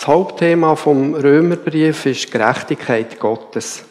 Das 0.05 0.13
Hauptthema 0.13 0.77
vom 0.77 1.15
Römerbrief 1.15 2.05
ist 2.05 2.31
Gerechtigkeit 2.31 3.19
Gottes. 3.19 3.87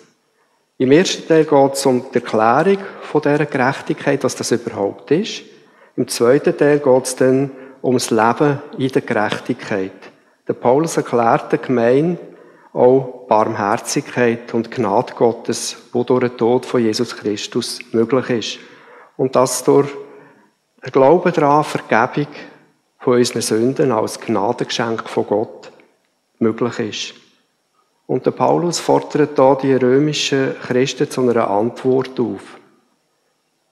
Im 0.77 0.91
ersten 0.91 1.27
Teil 1.27 1.43
geht 1.43 1.73
es 1.73 1.87
um 1.87 2.05
die 2.11 2.19
Erklärung 2.19 2.77
von 3.01 3.23
dieser 3.23 3.47
Gerechtigkeit, 3.47 4.23
was 4.23 4.35
das 4.35 4.51
überhaupt 4.51 5.09
ist. 5.09 5.41
Im 5.95 6.07
zweiten 6.07 6.55
Teil 6.55 6.77
geht 6.77 7.05
es 7.05 7.15
dann 7.15 7.49
ums 7.81 8.11
Leben 8.11 8.61
in 8.77 8.89
der 8.89 9.01
Gerechtigkeit. 9.01 9.91
Der 10.47 10.53
Paulus 10.53 10.97
erklärt 10.97 11.51
der 11.51 11.57
Gemeinde 11.57 12.19
auch 12.73 13.25
Barmherzigkeit 13.27 14.53
und 14.53 14.69
Gnade 14.69 15.15
Gottes, 15.15 15.77
wo 15.93 16.03
durch 16.03 16.27
den 16.27 16.37
Tod 16.37 16.67
von 16.67 16.83
Jesus 16.83 17.17
Christus 17.17 17.79
möglich 17.91 18.29
ist. 18.29 18.59
Und 19.17 19.35
dass 19.35 19.63
durch 19.63 19.89
den 20.85 20.91
Glauben 20.91 21.33
daran 21.33 21.63
Vergebung 21.63 22.31
von 22.99 23.15
unseren 23.15 23.41
Sünden 23.41 23.91
als 23.91 24.19
Gnadengeschenk 24.19 25.09
von 25.09 25.25
Gott 25.25 25.62
möglich 26.43 26.79
ist. 26.79 27.13
Und 28.05 28.25
der 28.25 28.31
Paulus 28.31 28.79
fordert 28.79 29.39
da 29.39 29.55
die 29.55 29.73
römischen 29.73 30.55
Christen 30.61 31.09
zu 31.09 31.21
einer 31.21 31.49
Antwort 31.49 32.19
auf. 32.19 32.59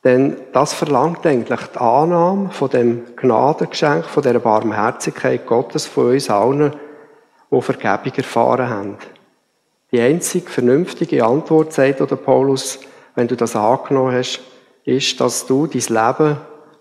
Denn 0.04 0.38
das 0.54 0.74
verlangt 0.74 1.26
eigentlich 1.28 1.62
die 1.68 1.78
Annahme 1.78 2.50
von 2.50 2.70
dem 2.70 3.16
Gnadengeschenk, 3.16 4.06
von 4.06 4.24
der 4.24 4.40
Barmherzigkeit 4.40 5.46
Gottes 5.46 5.86
von 5.86 6.12
uns 6.12 6.30
allen, 6.30 6.74
die 7.52 7.62
Vergebung 7.62 8.14
erfahren 8.16 8.70
haben. 8.70 8.98
Die 9.92 10.00
einzig 10.00 10.50
vernünftige 10.50 11.26
Antwort, 11.26 11.74
sagt 11.74 12.00
der 12.00 12.16
Paulus, 12.16 12.80
wenn 13.14 13.28
du 13.28 13.36
das 13.36 13.56
angenommen 13.56 14.16
hast, 14.16 14.40
ist, 14.86 15.20
dass 15.20 15.46
du 15.46 15.68
dein 15.68 15.82
Leben 15.82 16.38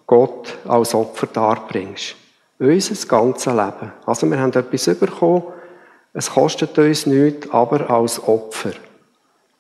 Gott 0.06 0.56
als 0.66 0.94
Opfer 0.94 1.26
darbringst. 1.26 2.14
Unser 2.58 3.06
ganzes 3.06 3.52
Leben. 3.52 3.92
Also 4.06 4.30
wir 4.30 4.38
haben 4.38 4.52
etwas 4.52 4.98
bekommen, 4.98 5.42
es 6.12 6.30
kostet 6.30 6.76
uns 6.78 7.06
nichts, 7.06 7.50
aber 7.50 7.88
als 7.90 8.22
Opfer. 8.26 8.72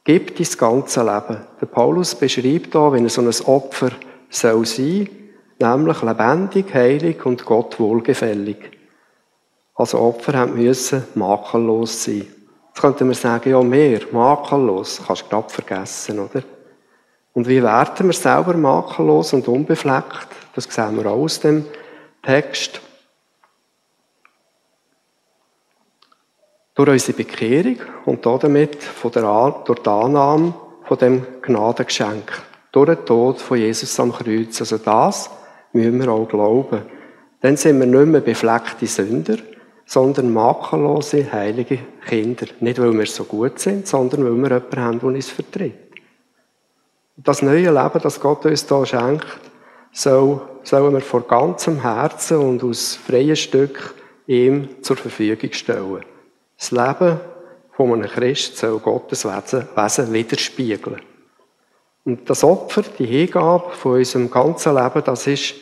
Gib 0.04 0.36
dein 0.36 0.46
ganze 0.58 1.00
Leben. 1.00 1.40
Der 1.60 1.66
Paulus 1.66 2.14
beschreibt 2.14 2.74
da, 2.74 2.92
wenn 2.92 3.04
er 3.04 3.10
so 3.10 3.20
ein 3.20 3.46
Opfer 3.46 3.90
soll 4.28 4.66
sein, 4.66 5.08
nämlich 5.60 6.02
lebendig, 6.02 6.74
heilig 6.74 7.24
und 7.24 7.44
Gott 7.44 7.78
wohlgefällig. 7.78 8.56
Also 9.74 9.98
Opfer 9.98 10.46
müssen 10.46 11.04
makellos 11.14 12.04
sein. 12.04 12.26
Jetzt 12.68 12.80
könnte 12.80 13.04
man 13.04 13.14
sagen, 13.14 13.50
ja 13.50 13.62
mehr, 13.62 14.00
makellos, 14.10 15.02
kannst 15.06 15.24
du 15.24 15.28
gerade 15.28 15.50
vergessen, 15.50 16.18
oder? 16.18 16.42
Und 17.32 17.46
wie 17.46 17.62
werden 17.62 18.06
wir 18.06 18.12
selber 18.12 18.54
makellos 18.54 19.32
und 19.32 19.46
unbefleckt? 19.46 20.28
Das 20.54 20.64
sehen 20.64 20.96
wir 20.96 21.06
auch 21.06 21.18
aus 21.18 21.40
dem 21.40 21.64
Text. 22.22 22.80
Durch 26.84 27.08
unsere 27.08 27.16
Bekehrung 27.16 27.76
und 28.06 28.24
damit 28.24 28.82
von 28.82 29.12
der, 29.12 29.62
durch 29.64 29.80
die 29.80 29.88
Annahme 29.88 30.54
von 30.84 30.98
dem 30.98 31.26
Gnadengeschenk, 31.42 32.32
durch 32.72 32.94
den 32.94 33.04
Tod 33.04 33.40
von 33.40 33.58
Jesus 33.58 33.98
am 34.00 34.12
Kreuz. 34.12 34.60
Also 34.60 34.78
das 34.78 35.30
müssen 35.72 36.00
wir 36.00 36.08
auch 36.08 36.28
glauben. 36.28 36.82
Dann 37.40 37.56
sind 37.56 37.78
wir 37.80 37.86
nicht 37.86 38.06
mehr 38.06 38.20
befleckte 38.20 38.86
Sünder, 38.86 39.36
sondern 39.86 40.32
makellose, 40.32 41.30
heilige 41.32 41.78
Kinder. 42.06 42.46
Nicht, 42.60 42.80
weil 42.80 42.96
wir 42.96 43.06
so 43.06 43.24
gut 43.24 43.58
sind, 43.58 43.86
sondern 43.86 44.24
weil 44.24 44.36
wir 44.36 44.56
jemanden 44.56 44.80
haben, 44.80 44.98
der 45.00 45.08
uns 45.08 45.30
vertritt. 45.30 45.74
Das 47.16 47.42
neue 47.42 47.70
Leben, 47.70 48.00
das 48.02 48.20
Gott 48.20 48.46
uns 48.46 48.68
hier 48.68 48.86
schenkt, 48.86 49.26
soll, 49.92 50.40
sollen 50.62 50.94
wir 50.94 51.00
vor 51.00 51.22
ganzem 51.22 51.82
Herzen 51.82 52.38
und 52.38 52.62
aus 52.62 52.94
freien 52.94 53.36
Stück 53.36 53.94
ihm 54.26 54.68
zur 54.82 54.96
Verfügung 54.96 55.52
stellen. 55.52 56.04
Das 56.60 56.72
Leben 56.72 57.18
von 57.72 57.94
einem 57.94 58.10
Christ 58.10 58.58
soll 58.58 58.78
Gottes 58.80 59.24
Wesen 59.24 60.12
widerspiegeln. 60.12 61.00
Und 62.04 62.28
das 62.28 62.44
Opfer, 62.44 62.82
die 62.98 63.06
Hingabe 63.06 63.70
von 63.70 63.94
unserem 63.94 64.30
ganzen 64.30 64.74
Leben, 64.74 65.02
das 65.02 65.26
ist 65.26 65.54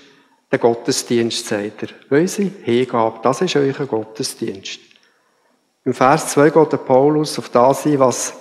der 0.51 0.59
Gottesdienst, 0.59 1.47
sagt 1.47 1.85
er. 1.85 1.89
Unsere 2.11 2.51
Hingabe, 2.65 3.21
das 3.23 3.43
ist 3.43 3.55
euer 3.55 3.73
Gottesdienst. 3.73 4.81
Im 5.85 5.95
Vers 5.95 6.31
2 6.31 6.51
geht 6.51 6.73
der 6.73 6.79
Paulus 6.79 7.39
auf 7.39 7.49
das 7.51 7.87
ein, 7.87 8.01
was 8.01 8.35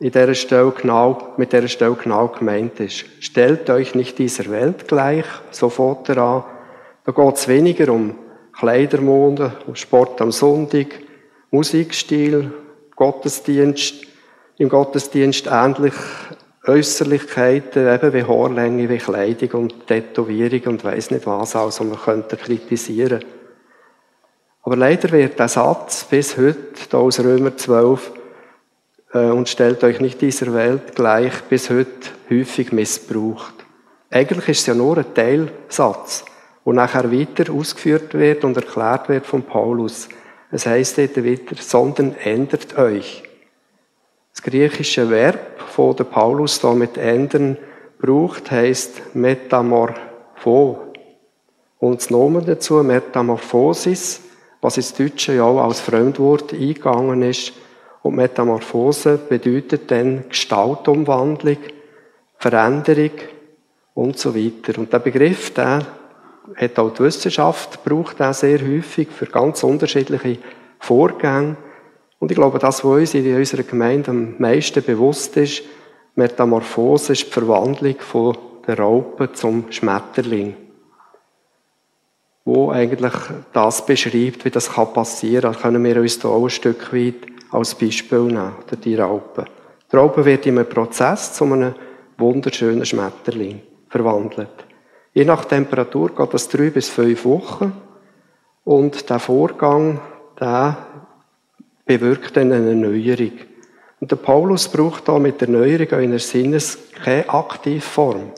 in 0.00 0.10
dieser 0.10 0.34
Stelle 0.34 0.72
genau, 0.72 1.34
mit 1.36 1.52
dieser 1.52 1.68
Stelle 1.68 1.94
genau 1.94 2.26
gemeint 2.26 2.80
ist. 2.80 3.04
Stellt 3.20 3.70
euch 3.70 3.94
nicht 3.94 4.18
dieser 4.18 4.50
Welt 4.50 4.88
gleich, 4.88 5.26
so 5.52 5.68
fährt 5.68 6.08
er 6.08 6.18
an. 6.18 6.44
Da 7.04 7.12
geht 7.12 7.36
es 7.36 7.46
weniger 7.46 7.92
um 7.92 8.16
Kleidermode, 8.52 9.52
um 9.68 9.76
Sport 9.76 10.20
am 10.20 10.32
Sonntag, 10.32 10.88
Musikstil, 11.50 12.52
Gottesdienst, 12.94 14.06
im 14.58 14.68
Gottesdienst 14.68 15.48
ähnlich 15.50 15.94
Äußerlichkeiten, 16.66 17.88
eben 17.88 18.12
wie 18.12 18.24
Haarlänge, 18.24 18.88
wie 18.88 18.98
Kleidung 18.98 19.62
und 19.62 19.86
Tätowierung 19.86 20.74
und 20.74 20.84
weiss 20.84 21.10
nicht 21.10 21.26
was, 21.26 21.56
also 21.56 21.84
man 21.84 21.98
könnte 21.98 22.36
kritisieren. 22.36 23.24
Aber 24.62 24.76
leider 24.76 25.10
wird 25.10 25.38
der 25.38 25.48
Satz 25.48 26.04
bis 26.04 26.36
heute, 26.36 26.58
da 26.90 26.98
aus 26.98 27.18
Römer 27.18 27.56
12, 27.56 28.12
äh, 29.14 29.18
und 29.18 29.48
stellt 29.48 29.82
euch 29.82 30.00
nicht 30.00 30.20
dieser 30.20 30.52
Welt 30.52 30.94
gleich, 30.94 31.32
bis 31.48 31.70
heute 31.70 31.88
häufig 32.28 32.70
missbraucht. 32.72 33.54
Eigentlich 34.10 34.48
ist 34.50 34.60
es 34.60 34.66
ja 34.66 34.74
nur 34.74 34.98
ein 34.98 35.14
Teilsatz, 35.14 36.24
der 36.66 36.72
nachher 36.74 37.10
weiter 37.10 37.52
ausgeführt 37.52 38.14
wird 38.14 38.44
und 38.44 38.56
erklärt 38.56 39.08
wird 39.08 39.26
von 39.26 39.42
Paulus. 39.42 40.08
Es 40.50 40.66
heißt 40.66 40.98
dort 40.98 41.22
wieder, 41.22 41.54
sondern 41.56 42.14
ändert 42.16 42.76
euch. 42.76 43.22
Das 44.32 44.42
griechische 44.42 45.10
Verb, 45.10 45.60
von 45.60 45.94
der 45.96 46.04
Paulus 46.04 46.60
da 46.60 46.72
mit 46.74 46.96
ändern 46.96 47.56
braucht, 48.00 48.50
heißt 48.50 49.14
metamorpho. 49.14 50.78
Und 51.78 52.00
das 52.00 52.10
Nomen 52.10 52.44
dazu, 52.44 52.74
Metamorphosis, 52.82 54.20
was 54.60 54.76
ins 54.76 54.92
Deutsche 54.94 55.34
ja 55.34 55.44
auch 55.44 55.64
als 55.64 55.80
Fremdwort 55.80 56.52
eingegangen 56.52 57.22
ist. 57.22 57.52
Und 58.02 58.16
Metamorphose 58.16 59.18
bedeutet 59.18 59.90
dann 59.90 60.28
Gestaltumwandlung, 60.28 61.58
Veränderung 62.38 63.12
und 63.94 64.18
so 64.18 64.34
weiter. 64.34 64.78
Und 64.78 64.92
der 64.92 64.98
Begriff, 64.98 65.52
der 65.52 65.86
hat 66.56 66.78
auch 66.78 66.92
die 66.92 67.00
Wissenschaft, 67.00 67.84
braucht 67.84 68.20
auch 68.20 68.34
sehr 68.34 68.60
häufig 68.60 69.08
für 69.10 69.26
ganz 69.26 69.62
unterschiedliche 69.62 70.38
Vorgänge. 70.78 71.56
Und 72.18 72.30
ich 72.30 72.36
glaube, 72.36 72.58
das, 72.58 72.84
was 72.84 72.98
uns 73.00 73.14
in 73.14 73.36
unserer 73.36 73.62
Gemeinde 73.62 74.10
am 74.10 74.34
meisten 74.38 74.82
bewusst 74.82 75.36
ist, 75.36 75.62
Metamorphose 76.14 77.12
ist 77.12 77.26
die 77.26 77.30
Verwandlung 77.30 77.96
von 77.98 78.36
der 78.66 78.78
Raupe 78.78 79.32
zum 79.32 79.70
Schmetterling. 79.70 80.54
Wo 82.44 82.70
eigentlich 82.70 83.12
das 83.52 83.86
beschreibt, 83.86 84.44
wie 84.44 84.50
das 84.50 84.68
passieren 84.68 85.52
kann, 85.52 85.62
können 85.62 85.84
wir 85.84 86.00
uns 86.00 86.18
da 86.18 86.28
auch 86.28 86.44
ein 86.44 86.50
Stück 86.50 86.92
weit 86.92 87.26
als 87.50 87.74
Beispiel 87.74 88.22
nehmen, 88.22 88.52
die 88.84 88.96
Raupe. 88.96 89.44
Die 89.90 89.96
Raupe 89.96 90.24
wird 90.24 90.46
in 90.46 90.58
einem 90.58 90.68
Prozess 90.68 91.32
zu 91.32 91.44
einem 91.44 91.74
wunderschönen 92.16 92.84
Schmetterling 92.84 93.60
verwandelt. 93.88 94.69
Je 95.12 95.24
nach 95.24 95.44
Temperatur 95.44 96.14
geht 96.14 96.34
das 96.34 96.48
drei 96.48 96.70
bis 96.70 96.88
fünf 96.88 97.24
Wochen 97.24 97.72
und 98.64 99.10
der 99.10 99.18
Vorgang, 99.18 100.00
der 100.38 100.76
bewirkt 101.84 102.36
dann 102.36 102.52
eine 102.52 102.70
Erneuerung. 102.70 103.32
Und 103.98 104.10
der 104.10 104.16
Paulus 104.16 104.68
braucht 104.68 105.08
da 105.08 105.18
mit 105.18 105.40
der 105.40 105.48
Erneuerung 105.48 105.92
eines 105.98 106.30
Sinnes 106.30 106.78
keine 107.02 107.28
Aktivform. 107.28 108.30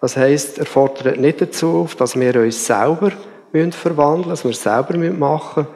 Das 0.00 0.16
heißt, 0.16 0.58
er 0.58 0.66
fordert 0.66 1.18
nicht 1.18 1.40
dazu 1.40 1.82
auf, 1.82 1.94
dass 1.94 2.18
wir 2.18 2.34
uns 2.36 2.66
selber 2.66 3.12
verwandeln 3.52 4.28
müssen, 4.28 4.30
dass 4.30 4.44
wir 4.44 4.50
es 4.50 4.62
selber 4.62 4.96
machen 5.12 5.62
müssen. 5.62 5.74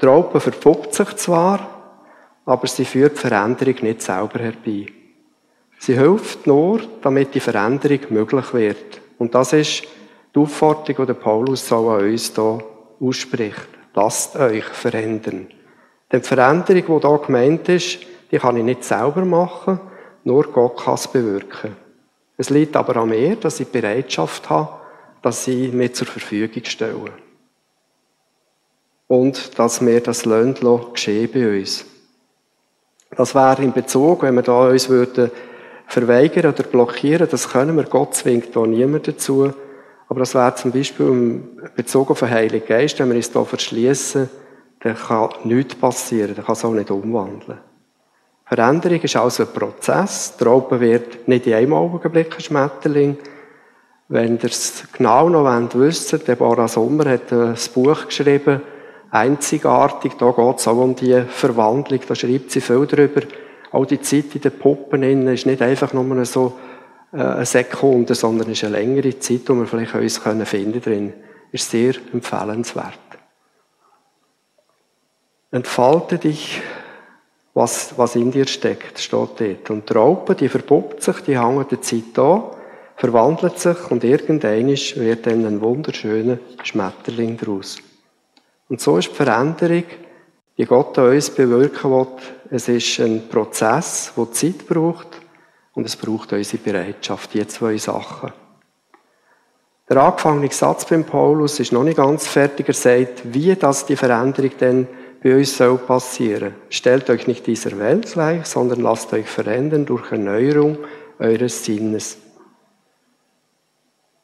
Die 0.00 0.06
Raupe 0.06 0.40
verpuppt 0.40 0.94
sich 0.94 1.16
zwar, 1.16 1.60
aber 2.44 2.66
sie 2.66 2.84
führt 2.84 3.16
die 3.16 3.20
Veränderung 3.20 3.76
nicht 3.82 4.02
selber 4.02 4.38
herbei. 4.38 4.86
Sie 5.78 5.98
hilft 5.98 6.46
nur, 6.46 6.80
damit 7.02 7.34
die 7.34 7.40
Veränderung 7.40 8.00
möglich 8.10 8.54
wird. 8.54 9.00
Und 9.22 9.36
das 9.36 9.52
ist 9.52 9.84
die 10.34 10.40
Aufforderung, 10.40 11.06
die 11.06 11.14
Paulus 11.14 11.68
so 11.68 11.90
an 11.90 12.10
uns 12.10 12.34
hier 12.34 12.58
ausspricht. 13.00 13.68
Lasst 13.94 14.34
euch 14.34 14.64
verändern. 14.64 15.46
Denn 16.10 16.20
die 16.22 16.26
Veränderung, 16.26 17.00
die 17.00 17.06
hier 17.06 17.18
gemeint 17.18 17.68
ist, 17.68 18.00
die 18.32 18.38
kann 18.38 18.56
ich 18.56 18.64
nicht 18.64 18.82
selber 18.82 19.24
machen, 19.24 19.78
nur 20.24 20.50
Gott 20.50 20.76
kann 20.76 20.94
es 20.94 21.06
bewirken. 21.06 21.76
Es 22.36 22.50
liegt 22.50 22.74
aber 22.74 22.96
an 22.96 23.10
mir, 23.10 23.36
dass 23.36 23.60
ich 23.60 23.68
Bereitschaft 23.68 24.50
habe, 24.50 24.80
dass 25.22 25.46
ich 25.46 25.72
mir 25.72 25.92
zur 25.92 26.08
Verfügung 26.08 26.64
stelle. 26.64 27.12
Und 29.06 29.56
dass 29.56 29.86
wir 29.86 30.00
das 30.00 30.24
Löndlo 30.24 30.90
geschehen 30.92 31.30
bei 31.32 31.60
uns. 31.60 31.84
Das 33.16 33.36
wäre 33.36 33.62
in 33.62 33.72
Bezug, 33.72 34.22
wenn 34.22 34.34
wir 34.34 34.42
da 34.42 34.68
uns 34.68 34.88
würden 34.88 35.30
verweigern 35.86 36.52
oder 36.52 36.62
blockieren, 36.62 37.28
das 37.30 37.48
können 37.48 37.76
wir, 37.76 37.84
Gott 37.84 38.14
zwingt 38.14 38.54
da 38.54 38.66
niemand 38.66 39.08
dazu. 39.08 39.52
Aber 40.08 40.20
das 40.20 40.34
wäre 40.34 40.54
zum 40.54 40.72
Beispiel 40.72 41.06
in 41.06 41.60
Bezug 41.74 42.10
auf 42.10 42.20
den 42.20 42.30
Heiligen 42.30 42.66
Geist, 42.66 42.98
wenn 42.98 43.08
wir 43.08 43.16
uns 43.16 43.30
da 43.30 43.44
verschließen, 43.44 44.28
dann 44.80 44.96
kann 44.96 45.30
nichts 45.44 45.74
passieren, 45.74 46.34
dann 46.34 46.44
kann 46.44 46.54
es 46.54 46.64
auch 46.64 46.72
nicht 46.72 46.90
umwandeln. 46.90 47.58
Veränderung 48.44 49.00
ist 49.00 49.16
also 49.16 49.44
ein 49.44 49.52
Prozess. 49.54 50.34
Raupe 50.44 50.78
wird 50.80 51.26
nicht 51.26 51.46
in 51.46 51.54
einem 51.54 51.72
Augenblick 51.72 52.34
ein 52.34 52.40
Schmetterling. 52.42 53.16
Wenn 54.08 54.36
ihr 54.36 54.44
es 54.44 54.84
genau 54.92 55.30
noch 55.30 55.46
wissen 55.74 56.18
wollt, 56.18 56.28
Deborah 56.28 56.68
Sommer 56.68 57.08
hat 57.08 57.32
ein 57.32 57.56
Buch 57.72 58.04
geschrieben, 58.06 58.60
einzigartig, 59.10 60.14
da 60.18 60.30
geht 60.32 60.58
es 60.58 60.68
auch 60.68 60.76
um 60.76 60.94
die 60.94 61.22
Verwandlung, 61.22 62.00
da 62.06 62.14
schreibt 62.14 62.50
sie 62.50 62.60
viel 62.60 62.86
darüber. 62.86 63.22
Auch 63.72 63.86
die 63.86 64.00
Zeit 64.00 64.34
in 64.34 64.42
den 64.42 64.52
Puppen 64.52 65.02
ist 65.28 65.46
nicht 65.46 65.62
einfach 65.62 65.92
nur 65.92 66.24
so 66.24 66.58
äh, 67.12 67.16
eine 67.16 67.46
Sekunde, 67.46 68.14
sondern 68.14 68.50
ist 68.50 68.64
eine 68.64 68.78
längere 68.78 69.18
Zeit, 69.18 69.48
wo 69.48 69.54
wir 69.54 69.66
vielleicht 69.66 69.94
uns 69.94 70.18
finden 70.18 70.80
können. 70.80 71.12
Ist 71.50 71.70
sehr 71.70 71.94
empfehlenswert. 72.12 72.98
Entfalte 75.50 76.18
dich, 76.18 76.62
was, 77.54 77.98
was 77.98 78.16
in 78.16 78.30
dir 78.30 78.46
steckt, 78.46 78.98
steht 78.98 79.40
dort. 79.40 79.70
Und 79.70 79.88
die 79.88 79.92
Raupe, 79.92 80.34
die 80.34 80.48
verpuppt 80.48 81.02
sich, 81.02 81.20
die 81.20 81.38
hängt 81.38 81.70
der 81.70 81.82
Zeit 81.82 82.18
an, 82.18 82.44
verwandelt 82.96 83.58
sich 83.58 83.90
und 83.90 84.04
irgendwann 84.04 84.68
wird 84.68 85.26
dann 85.26 85.44
ein 85.44 85.60
wunderschöner 85.60 86.38
Schmetterling 86.62 87.36
daraus. 87.36 87.76
Und 88.68 88.80
so 88.80 88.96
ist 88.96 89.10
die 89.10 89.14
Veränderung, 89.14 89.84
die 90.58 90.64
Gott 90.66 90.98
an 90.98 91.10
uns 91.10 91.30
bewirken 91.30 91.90
will, 91.90 92.06
es 92.50 92.68
ist 92.68 93.00
ein 93.00 93.28
Prozess, 93.28 94.12
der 94.16 94.32
Zeit 94.32 94.66
braucht 94.66 95.08
und 95.74 95.86
es 95.86 95.96
braucht 95.96 96.32
unsere 96.32 96.62
Bereitschaft, 96.62 97.32
die 97.34 97.46
zwei 97.46 97.78
Sachen. 97.78 98.32
Der 99.88 99.96
angefangene 99.96 100.50
Satz 100.50 100.84
beim 100.84 101.04
Paulus 101.04 101.60
ist 101.60 101.72
noch 101.72 101.84
nicht 101.84 101.96
ganz 101.96 102.26
fertig. 102.26 102.68
Er 102.68 102.74
sagt, 102.74 103.22
wie 103.34 103.54
das 103.54 103.84
die 103.84 103.96
Veränderung 103.96 104.50
denn 104.58 104.88
bei 105.22 105.36
uns 105.36 105.56
soll 105.56 105.78
passieren. 105.78 106.54
Stellt 106.70 107.10
euch 107.10 107.26
nicht 107.26 107.46
dieser 107.46 107.78
Welt 107.78 108.10
gleich, 108.12 108.46
sondern 108.46 108.80
lasst 108.80 109.12
euch 109.12 109.26
verändern 109.26 109.86
durch 109.86 110.10
Erneuerung 110.10 110.78
eures 111.18 111.64
Sinnes. 111.64 112.16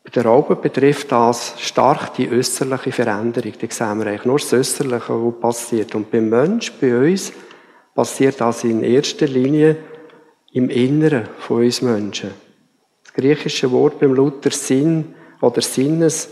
Bei 0.09 0.23
der 0.23 0.25
Raupe 0.25 0.57
betrifft 0.57 1.13
das 1.13 1.53
stark 1.59 2.15
die 2.15 2.31
äußerliche 2.31 2.93
Veränderung. 2.93 3.53
Da 3.61 3.67
sehen 3.69 3.99
wir 3.99 4.07
eigentlich 4.07 4.25
nur 4.25 4.39
das 4.39 4.55
Äußerliche, 4.55 5.11
was 5.11 5.39
passiert. 5.39 5.95
Und 5.95 6.11
beim 6.11 6.31
Mensch, 6.31 6.73
bei 6.81 6.97
uns, 6.97 7.31
passiert 7.95 8.41
das 8.41 8.65
in 8.65 8.83
erster 8.83 9.27
Linie 9.27 9.77
im 10.53 10.71
Inneren 10.71 11.29
von 11.41 11.63
uns 11.63 11.83
Menschen. 11.83 12.31
Das 13.05 13.13
griechische 13.13 13.71
Wort 13.71 14.01
beim 14.01 14.15
Luther 14.15 14.51
Sinn 14.51 15.15
oder 15.43 15.61
Sinnes 15.61 16.31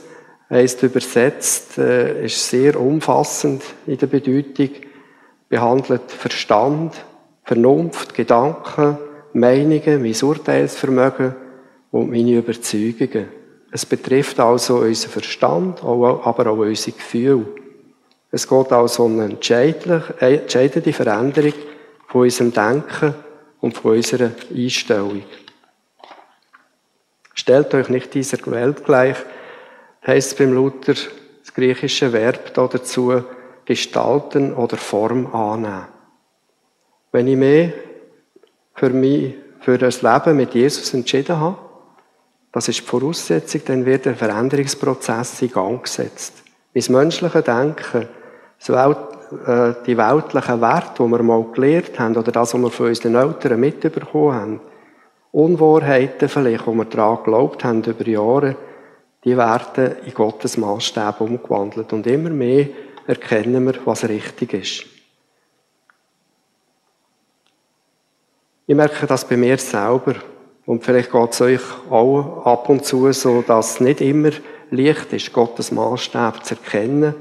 heißt 0.48 0.82
übersetzt, 0.82 1.76
äh, 1.76 2.24
ist 2.24 2.48
sehr 2.48 2.80
umfassend 2.80 3.62
in 3.86 3.98
der 3.98 4.06
Bedeutung, 4.06 4.70
behandelt 5.50 6.10
Verstand, 6.12 6.94
Vernunft, 7.44 8.14
Gedanken, 8.14 8.96
Meinungen, 9.34 10.00
mein 10.00 10.16
Urteilsvermögen 10.22 11.34
und 11.90 12.10
meine 12.10 12.38
Überzeugungen. 12.38 13.44
Es 13.76 13.84
betrifft 13.84 14.40
also 14.40 14.78
unseren 14.78 15.10
Verstand, 15.10 15.84
aber 15.84 16.26
auch 16.26 16.38
unsere 16.56 16.96
Gefühle. 16.96 17.44
Es 18.30 18.48
geht 18.48 18.72
also 18.72 19.04
um 19.04 19.20
eine 19.20 19.24
entscheidende 19.24 20.92
Veränderung 20.94 21.52
von 22.06 22.22
unserem 22.22 22.54
Denken 22.54 23.14
und 23.60 23.76
von 23.76 23.96
unserer 23.96 24.30
Einstellung. 24.50 25.24
Stellt 27.34 27.74
euch 27.74 27.90
nicht 27.90 28.14
dieser 28.14 28.38
Welt 28.46 28.82
gleich, 28.82 29.18
heißt 30.06 30.38
beim 30.38 30.54
Luther 30.54 30.94
das 30.94 31.52
griechische 31.52 32.14
Verb 32.14 32.54
dazu 32.54 33.24
gestalten 33.66 34.54
oder 34.54 34.78
Form 34.78 35.26
annehmen. 35.34 35.84
Wenn 37.12 37.28
ich 37.28 37.36
mich 37.36 37.72
für 38.74 38.88
mich, 38.88 39.34
für 39.60 39.76
das 39.76 40.00
Leben 40.00 40.36
mit 40.38 40.54
Jesus 40.54 40.94
entschieden 40.94 41.38
habe, 41.38 41.65
das 42.56 42.68
ist 42.68 42.80
die 42.80 42.86
Voraussetzung, 42.86 43.60
dann 43.66 43.84
wird 43.84 44.06
der 44.06 44.14
Veränderungsprozess 44.14 45.42
in 45.42 45.50
Gang 45.50 45.82
gesetzt. 45.82 46.42
Mein 46.72 46.84
menschliches 46.88 47.44
Denken, 47.44 48.08
äh, 49.46 49.74
die 49.86 49.98
weltlichen 49.98 50.60
Werte, 50.62 51.02
die 51.04 51.10
wir 51.10 51.22
mal 51.22 51.44
gelernt 51.52 51.98
haben, 51.98 52.16
oder 52.16 52.32
das, 52.32 52.54
was 52.54 52.62
wir 52.62 52.70
von 52.70 52.86
unseren 52.86 53.14
Eltern 53.14 53.60
mitbekommen 53.60 54.34
haben, 54.34 54.60
Unwahrheiten 55.32 56.30
vielleicht, 56.30 56.66
die 56.66 56.72
wir 56.72 56.84
daran 56.86 57.16
geglaubt 57.18 57.62
haben 57.62 57.84
über 57.84 58.08
Jahre, 58.08 58.56
die 59.22 59.36
werden 59.36 59.96
in 60.06 60.14
Gottes 60.14 60.56
Maßstab 60.56 61.20
umgewandelt. 61.20 61.92
Und 61.92 62.06
immer 62.06 62.30
mehr 62.30 62.68
erkennen 63.06 63.66
wir, 63.66 63.74
was 63.84 64.08
richtig 64.08 64.54
ist. 64.54 64.86
Ich 68.66 68.74
merke 68.74 69.06
das 69.06 69.28
bei 69.28 69.36
mir 69.36 69.58
selber. 69.58 70.14
Und 70.66 70.84
vielleicht 70.84 71.12
geht 71.12 71.32
es 71.32 71.40
euch 71.40 71.62
auch 71.88 72.44
ab 72.44 72.68
und 72.68 72.84
zu 72.84 73.10
so, 73.12 73.42
dass 73.42 73.74
es 73.74 73.80
nicht 73.80 74.00
immer 74.00 74.30
leicht 74.70 75.12
ist, 75.12 75.32
Gottes 75.32 75.70
Maßstab 75.70 76.44
zu 76.44 76.56
erkennen, 76.56 77.14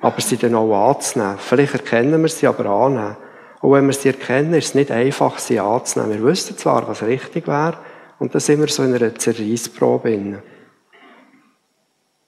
aber 0.00 0.20
sie 0.20 0.36
dann 0.36 0.56
auch 0.56 0.90
anzunehmen. 0.90 1.38
Vielleicht 1.38 1.74
erkennen 1.74 2.20
wir 2.20 2.28
sie, 2.28 2.48
aber 2.48 2.66
annehmen. 2.66 3.16
Und 3.60 3.72
wenn 3.72 3.86
wir 3.86 3.92
sie 3.92 4.08
erkennen, 4.08 4.54
ist 4.54 4.68
es 4.68 4.74
nicht 4.74 4.90
einfach, 4.90 5.38
sie 5.38 5.60
anzunehmen. 5.60 6.18
Wir 6.18 6.24
wissen 6.24 6.58
zwar, 6.58 6.86
was 6.88 7.02
richtig 7.02 7.46
wäre, 7.46 7.78
und 8.18 8.34
dann 8.34 8.40
sind 8.40 8.60
wir 8.60 8.66
so 8.66 8.82
in 8.82 8.94
einer 8.94 9.14
Zerreissprobe. 9.14 10.42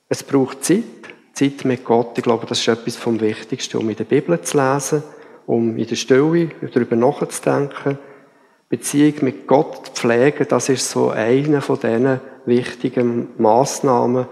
Es 0.09 0.23
braucht 0.23 0.65
Zeit, 0.65 0.85
Zeit 1.33 1.65
mit 1.65 1.85
Gott. 1.85 2.17
Ich 2.17 2.23
glaube, 2.23 2.47
das 2.47 2.61
ist 2.61 2.69
etwas 2.69 2.97
vom 2.97 3.21
Wichtigsten, 3.21 3.77
um 3.77 3.91
in 3.91 3.97
der 3.97 4.05
Bibel 4.05 4.41
zu 4.41 4.57
lesen, 4.57 5.03
um 5.47 5.77
in 5.77 5.87
der 5.87 5.97
Stille 5.97 6.51
darüber 6.73 6.95
nachzudenken, 6.95 7.99
Beziehung 8.71 9.15
mit 9.23 9.49
Gott 9.49 9.87
zu 9.87 9.93
pflegen, 9.93 10.47
das 10.49 10.69
ist 10.69 10.89
so 10.89 11.11
eine 11.11 11.61
von 11.61 11.81
diesen 11.81 12.21
wichtigen 12.47 13.29
Massnahmen, 13.37 14.27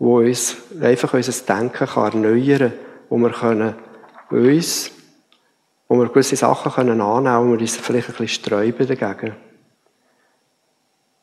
wo 0.00 0.18
uns 0.18 0.56
einfach 0.82 1.14
unser 1.14 1.44
Denken 1.46 1.86
kann 1.86 2.12
erneuern 2.12 2.72
kann, 2.72 2.72
wo 3.08 3.18
wir 3.18 3.30
können 3.30 3.74
uns, 4.30 4.90
wo 5.86 5.96
wir 5.96 6.08
gewisse 6.08 6.34
Sachen 6.34 6.72
können 6.72 7.00
annehmen, 7.00 7.46
wo 7.46 7.52
wir 7.52 7.60
uns 7.60 7.76
vielleicht 7.76 8.08
ein 8.08 8.16
bisschen 8.16 8.44
sträuben 8.44 8.86
dagegen. 8.88 9.36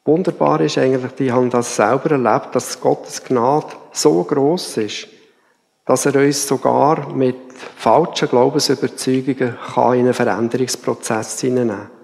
Wunderbar 0.05 0.61
ist 0.61 0.77
eigentlich, 0.77 1.11
die 1.11 1.31
haben 1.31 1.49
das 1.49 1.75
selber 1.75 2.11
erlebt, 2.11 2.55
dass 2.55 2.79
Gottes 2.79 3.21
Gnade 3.21 3.67
so 3.91 4.23
groß 4.23 4.77
ist, 4.77 5.09
dass 5.85 6.05
er 6.05 6.15
uns 6.15 6.47
sogar 6.47 7.09
mit 7.09 7.35
falschen 7.75 8.29
Glaubensüberzeugungen 8.29 9.57
in 9.75 9.83
einen 9.83 10.13
Veränderungsprozess 10.13 11.41
hineinnehmen 11.41 11.77
kann. 11.77 12.00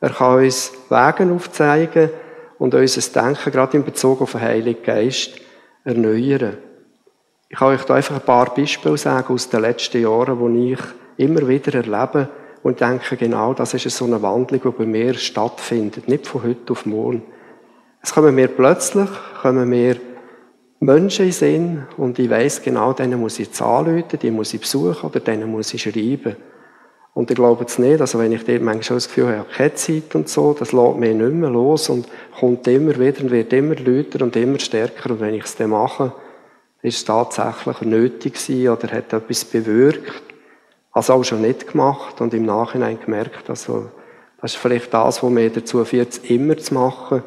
Er 0.00 0.10
kann 0.10 0.42
uns 0.42 0.72
Wege 0.88 1.32
aufzeigen 1.32 2.10
und 2.58 2.74
unser 2.74 3.22
Denken 3.22 3.52
gerade 3.52 3.76
in 3.76 3.84
Bezug 3.84 4.22
auf 4.22 4.32
den 4.32 4.40
Heiligen 4.40 4.82
Geist 4.82 5.32
erneuern. 5.84 6.56
Ich 7.48 7.58
kann 7.58 7.68
euch 7.68 7.84
da 7.84 7.94
einfach 7.94 8.14
ein 8.14 8.24
paar 8.24 8.54
Beispiele 8.54 8.96
sagen 8.96 9.34
aus 9.34 9.50
den 9.50 9.60
letzten 9.60 10.02
Jahren, 10.02 10.54
die 10.54 10.72
ich 10.72 10.80
immer 11.16 11.46
wieder 11.48 11.74
erlebe 11.74 12.28
und 12.62 12.80
denke, 12.80 13.16
genau 13.16 13.54
das 13.54 13.74
ist 13.74 13.90
so 13.90 14.04
eine 14.04 14.22
Wandlung, 14.22 14.60
die 14.62 14.70
bei 14.70 14.86
mir 14.86 15.14
stattfindet, 15.14 16.08
nicht 16.08 16.26
von 16.26 16.44
heute 16.44 16.72
auf 16.72 16.86
morgen. 16.86 17.22
Es 18.02 18.14
kommen 18.14 18.34
mir 18.34 18.48
plötzlich, 18.48 19.08
kommen 19.42 19.68
mir 19.68 19.96
Menschen 20.78 21.26
in 21.26 21.32
Sinn 21.32 21.86
und 21.98 22.18
ich 22.18 22.30
weiss 22.30 22.62
genau, 22.62 22.94
denen 22.94 23.20
muss 23.20 23.38
ich 23.38 23.48
jetzt 23.48 23.60
anrufen, 23.60 24.18
die 24.20 24.30
muss 24.30 24.54
ich 24.54 24.60
besuchen 24.60 25.08
oder 25.08 25.20
denen 25.20 25.50
muss 25.50 25.74
ich 25.74 25.82
schreiben. 25.82 26.36
Und 27.12 27.30
ich 27.30 27.36
glaube 27.36 27.64
es 27.64 27.78
nicht, 27.78 28.00
also 28.00 28.18
wenn 28.18 28.32
ich 28.32 28.44
dort 28.44 28.62
manchmal 28.62 28.96
das 28.96 29.08
Gefühl 29.08 29.24
habe, 29.24 29.34
ich 29.34 29.40
habe 29.40 29.50
keine 29.50 29.74
Zeit 29.74 30.14
und 30.14 30.28
so, 30.28 30.54
das 30.54 30.72
lässt 30.72 30.96
mich 30.96 31.14
nicht 31.14 31.32
mehr 31.32 31.50
los 31.50 31.88
und 31.88 32.06
kommt 32.38 32.66
immer 32.68 32.98
wieder 32.98 33.22
und 33.22 33.30
wird 33.30 33.52
immer 33.52 33.74
lauter 33.74 34.24
und 34.24 34.36
immer 34.36 34.58
stärker. 34.58 35.10
Und 35.10 35.20
wenn 35.20 35.34
ich 35.34 35.44
es 35.44 35.56
dann 35.56 35.70
mache, 35.70 36.12
ist 36.82 36.98
es 36.98 37.04
tatsächlich 37.04 37.80
nötig 37.82 38.34
gewesen 38.34 38.68
oder 38.68 38.88
hat 38.92 39.12
etwas 39.12 39.44
bewirkt. 39.44 40.22
Also 40.92 41.14
auch 41.14 41.24
schon 41.24 41.42
nicht 41.42 41.70
gemacht 41.70 42.20
und 42.20 42.32
im 42.32 42.46
Nachhinein 42.46 42.98
gemerkt, 43.04 43.48
also 43.48 43.90
das 44.40 44.54
ist 44.54 44.60
vielleicht 44.60 44.92
das, 44.94 45.22
was 45.22 45.30
mich 45.30 45.52
dazu 45.52 45.84
führt, 45.84 46.10
es 46.10 46.18
immer 46.18 46.56
zu 46.56 46.72
machen, 46.74 47.22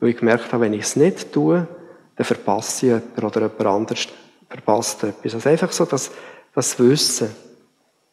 weil 0.00 0.10
ich 0.10 0.18
gemerkt 0.18 0.52
habe, 0.52 0.64
wenn 0.64 0.74
ich 0.74 0.82
es 0.82 0.96
nicht 0.96 1.32
tue, 1.32 1.66
dann 2.16 2.24
verpasse 2.24 2.86
ich 2.86 2.92
jemanden 2.92 3.24
oder 3.24 3.40
jemand 3.40 3.66
anderes 3.66 4.08
verpasst 4.48 5.04
etwas. 5.04 5.34
Also 5.34 5.48
einfach 5.48 5.72
so 5.72 5.84
das, 5.84 6.10
das 6.54 6.78
Wissen. 6.78 7.30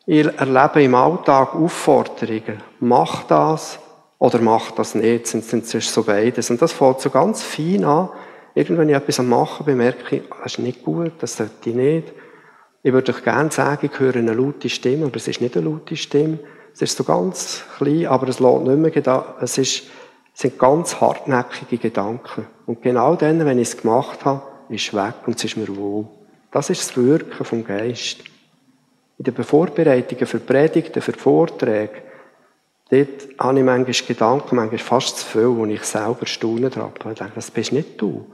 Ich 0.08 0.24
erlebe 0.24 0.84
im 0.84 0.94
Alltag 0.94 1.56
Aufforderungen. 1.56 2.62
Mach 2.80 3.24
das 3.24 3.80
oder 4.20 4.40
mach 4.40 4.70
das 4.70 4.94
nicht. 4.94 5.34
Es 5.34 5.54
ist 5.74 5.92
so 5.92 6.04
beides. 6.04 6.52
Und 6.52 6.62
das 6.62 6.74
fällt 6.74 7.02
so 7.02 7.10
ganz 7.10 7.42
fein 7.42 7.84
an. 7.84 8.10
Irgendwann, 8.54 8.82
wenn 8.82 8.90
ich 8.90 8.96
etwas 8.96 9.20
am 9.20 9.30
Machen 9.30 9.66
bemerke 9.66 10.18
ich, 10.18 10.24
das 10.44 10.54
ist 10.54 10.60
nicht 10.60 10.84
gut, 10.84 11.14
das 11.20 11.36
sollte 11.36 11.72
ich 11.72 11.76
nicht. 11.76 12.14
Ich 12.84 12.94
würde 12.94 13.14
euch 13.14 13.24
gerne 13.24 13.50
sagen, 13.50 13.90
ich 13.92 14.00
höre 14.00 14.18
eine 14.18 14.34
laute 14.34 14.70
Stimme, 14.70 15.08
aber 15.08 15.16
es 15.16 15.28
ist 15.28 15.42
nicht 15.42 15.58
eine 15.58 15.66
laute 15.66 15.96
Stimme. 15.96 16.38
Es 16.72 16.84
ist 16.84 16.96
so 16.96 17.04
ganz 17.04 17.64
klein, 17.78 18.06
aber 18.06 18.28
es 18.28 18.40
lässt 18.40 18.62
nicht 18.62 18.96
mehr 18.96 19.36
Es, 19.42 19.58
ist, 19.58 19.86
es 20.36 20.42
sind 20.42 20.60
ganz 20.60 21.02
hartnäckige 21.02 21.80
Gedanken. 21.80 22.46
Und 22.68 22.84
genau 22.84 23.16
dann, 23.16 23.44
wenn 23.44 23.58
ich 23.58 23.70
es 23.70 23.78
gemacht 23.78 24.24
habe, 24.24 24.44
ist 24.70 24.88
es 24.88 24.94
weg 24.94 25.16
und 25.26 25.36
es 25.36 25.46
ist 25.46 25.58
mir 25.58 25.76
wohl. 25.76 26.06
Das 26.52 26.70
ist 26.70 26.82
das 26.82 26.96
Wirken 26.96 27.44
vom 27.44 27.66
Geist 27.66 28.20
in 29.18 29.24
den 29.24 29.44
Vorbereitungen 29.44 30.26
für 30.26 30.40
Predigten, 30.40 31.02
für 31.02 31.14
Vorträge, 31.14 32.02
dort 32.90 33.28
habe 33.40 33.60
ich 33.60 33.66
manchmal 33.66 34.08
Gedanken, 34.08 34.56
manchmal 34.56 34.80
fast 34.80 35.20
zu 35.20 35.26
viel, 35.26 35.48
wo 35.56 35.66
ich 35.66 35.84
selber 35.84 36.26
staunen 36.26 36.76
habe. 36.76 36.94
Ich 37.12 37.20
denke, 37.20 37.34
das 37.36 37.52
bist 37.52 37.72
nicht 37.72 38.02
du. 38.02 38.26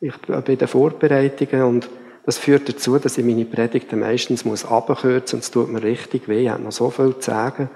Ich 0.00 0.16
bin 0.18 0.42
bei 0.42 0.56
den 0.56 0.68
Vorbereitungen 0.68 1.62
und 1.62 1.88
das 2.26 2.38
führt 2.38 2.68
dazu, 2.68 2.98
dass 2.98 3.18
ich 3.18 3.24
meine 3.24 3.44
Predigten 3.44 4.00
meistens 4.00 4.44
muss 4.44 4.64
abkürzen 4.64 5.36
und 5.36 5.42
es 5.42 5.50
tut 5.50 5.70
mir 5.70 5.82
richtig 5.82 6.28
weh. 6.28 6.44
Ich 6.44 6.48
habe 6.48 6.62
noch 6.62 6.72
so 6.72 6.90
viel 6.90 7.18
zu 7.18 7.30
sagen. 7.30 7.68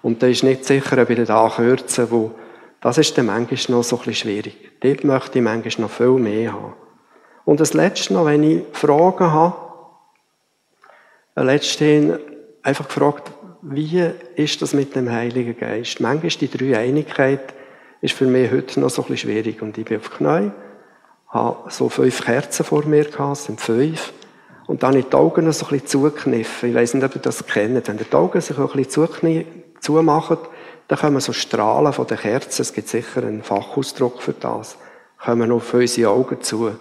Und 0.00 0.22
da 0.22 0.26
ist 0.26 0.42
nicht 0.42 0.64
sicher, 0.64 1.00
ob 1.00 1.10
ich 1.10 1.26
da 1.26 1.52
kürzen 1.54 2.10
wo 2.10 2.32
das 2.80 2.98
ist 2.98 3.16
dann 3.16 3.26
manchmal 3.26 3.78
noch 3.78 3.84
so 3.84 3.96
ein 3.96 3.98
bisschen 4.04 4.14
schwierig. 4.14 4.56
Dort 4.80 5.04
möchte 5.04 5.38
ich 5.38 5.44
manchmal 5.44 5.86
noch 5.86 5.90
viel 5.90 6.18
mehr 6.18 6.52
haben. 6.52 6.74
Und 7.44 7.60
das 7.60 7.74
Letzte 7.74 8.12
noch, 8.12 8.26
wenn 8.26 8.42
ich 8.42 8.64
Fragen 8.72 9.32
habe, 9.32 9.56
letztens 11.36 12.18
einfach 12.62 12.86
gefragt, 12.86 13.30
wie 13.62 14.10
ist 14.34 14.60
das 14.60 14.74
mit 14.74 14.96
dem 14.96 15.10
Heiligen 15.10 15.56
Geist? 15.56 16.00
Manchmal 16.00 16.26
ist 16.26 16.40
die 16.40 16.50
Dreieinigkeit 16.50 17.54
ist 18.02 18.14
für 18.14 18.26
mich 18.26 18.50
heute 18.50 18.80
noch 18.80 18.90
so 18.90 19.02
ein 19.02 19.08
bisschen 19.08 19.30
schwierig. 19.30 19.62
Und 19.62 19.78
ich 19.78 19.84
bin 19.84 19.98
auf 19.98 20.10
Knie, 20.10 20.50
habe 21.28 21.70
so 21.70 21.88
fünf 21.88 22.24
Kerzen 22.24 22.64
vor 22.64 22.84
mir 22.84 23.04
gehabt, 23.04 23.38
sind 23.38 23.60
fünf. 23.60 24.12
Und 24.66 24.82
dann 24.82 24.90
habe 24.90 24.98
ich 24.98 25.06
die 25.06 25.14
Augen 25.14 25.50
so 25.52 25.66
ein 25.66 25.70
bisschen 25.70 25.86
zugekniffen. 25.86 26.70
Ich 26.70 26.74
weiss 26.74 26.94
nicht, 26.94 27.04
ob 27.04 27.14
ihr 27.14 27.22
das 27.22 27.46
kennt. 27.46 27.88
Wenn 27.88 27.98
die 27.98 28.12
Augen 28.12 28.40
sich 28.40 28.58
ein 28.58 28.66
bisschen 28.66 29.46
zumachen, 29.80 30.38
dann 30.88 30.98
kommen 30.98 31.20
so 31.20 31.32
Strahlen 31.32 31.92
von 31.92 32.06
den 32.06 32.18
Kerzen, 32.18 32.62
es 32.62 32.72
gibt 32.72 32.88
sicher 32.88 33.22
einen 33.22 33.42
Fachausdruck 33.42 34.20
für 34.20 34.34
das, 34.34 34.76
kommen 35.24 35.50
auf 35.52 35.72
unsere 35.72 36.10
Augen 36.10 36.42
zu. 36.42 36.72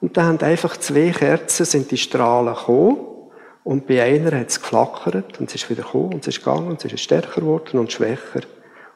Und 0.00 0.16
dann 0.16 0.26
haben 0.26 0.40
einfach 0.40 0.76
zwei 0.76 1.10
Kerzen, 1.10 1.64
sind 1.64 1.90
die 1.90 1.96
Strahlen 1.96 2.54
gekommen. 2.54 2.98
Und 3.62 3.86
bei 3.86 4.02
einer 4.02 4.38
hat 4.38 4.48
es 4.48 4.60
geflackert 4.60 5.38
und 5.38 5.48
es 5.48 5.56
ist 5.56 5.70
wieder 5.70 5.82
gekommen 5.82 6.14
und 6.14 6.26
es 6.26 6.36
ist 6.36 6.44
gegangen 6.44 6.68
und 6.68 6.84
es 6.84 6.92
ist 6.92 7.00
stärker 7.00 7.40
geworden 7.40 7.78
und 7.78 7.92
schwächer. 7.92 8.40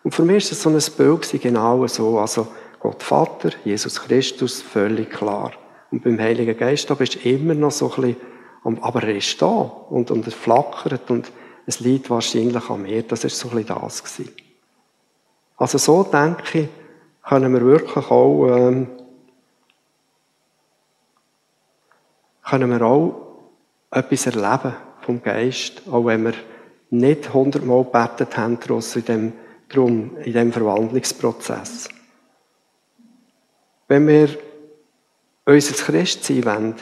Und 0.02 0.14
für 0.14 0.22
mich 0.22 0.44
ist 0.44 0.52
es 0.52 0.62
so 0.62 0.70
ein 0.70 0.96
Bild 0.96 1.42
genau 1.42 1.86
so. 1.86 2.18
Also 2.18 2.48
Gott 2.80 3.02
Vater, 3.02 3.50
Jesus 3.64 4.00
Christus, 4.00 4.62
völlig 4.62 5.10
klar. 5.10 5.52
Und 5.90 6.02
beim 6.02 6.18
Heiligen 6.18 6.56
Geist, 6.56 6.88
da 6.90 6.94
bist 6.94 7.14
du 7.14 7.28
immer 7.28 7.54
noch 7.54 7.70
so 7.70 7.92
ein 7.94 8.02
bisschen, 8.02 8.82
aber 8.82 9.02
er 9.02 9.16
ist 9.16 9.40
da 9.40 9.46
und, 9.46 10.10
und 10.10 10.26
es 10.26 10.34
flackert 10.34 11.10
und 11.10 11.30
es 11.66 11.80
liegt 11.80 12.10
wahrscheinlich 12.10 12.68
an 12.68 12.82
mir. 12.82 13.02
Das 13.02 13.24
ist 13.24 13.38
so 13.38 13.48
ein 13.48 13.56
bisschen 13.56 13.78
das 13.80 14.02
gewesen. 14.02 14.34
Also 15.56 15.78
so 15.78 16.02
denke 16.02 16.58
ich, 16.58 16.68
können 17.26 17.52
wir 17.52 17.62
wirklich 17.62 18.10
auch, 18.10 18.46
ähm, 18.48 18.88
können 22.42 22.70
wir 22.70 22.82
auch 22.82 23.23
etwas 23.94 24.26
erleben 24.26 24.74
vom 25.02 25.22
Geist, 25.22 25.82
auch 25.90 26.06
wenn 26.06 26.24
wir 26.24 26.34
nicht 26.90 27.32
hundertmal 27.32 27.84
gebetet 27.84 28.36
haben, 28.36 28.58
in 28.94 29.04
dem, 29.04 29.32
drum, 29.68 30.16
in 30.24 30.32
dem 30.32 30.52
Verwandlungsprozess. 30.52 31.88
Wenn 33.88 34.08
wir 34.08 34.28
unser 35.44 35.74
Christsein 35.74 36.44
wollen, 36.44 36.74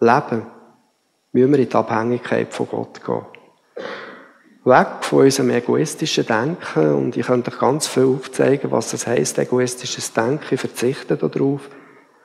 leben, 0.00 0.46
müssen 1.32 1.52
wir 1.52 1.58
in 1.58 1.68
die 1.68 1.74
Abhängigkeit 1.74 2.52
von 2.52 2.68
Gott 2.68 3.04
gehen. 3.04 3.24
Weg 4.64 4.86
von 5.02 5.24
unserem 5.24 5.50
egoistischen 5.50 6.26
Denken, 6.26 6.94
und 6.94 7.16
ich 7.16 7.26
könnte 7.26 7.50
euch 7.50 7.58
ganz 7.58 7.86
viel 7.86 8.06
aufzeigen, 8.06 8.70
was 8.70 8.92
das 8.92 9.06
heisst, 9.06 9.38
egoistisches 9.38 10.12
Denken, 10.12 10.54
ich 10.54 10.60
verzichte 10.60 11.16
darauf. 11.16 11.68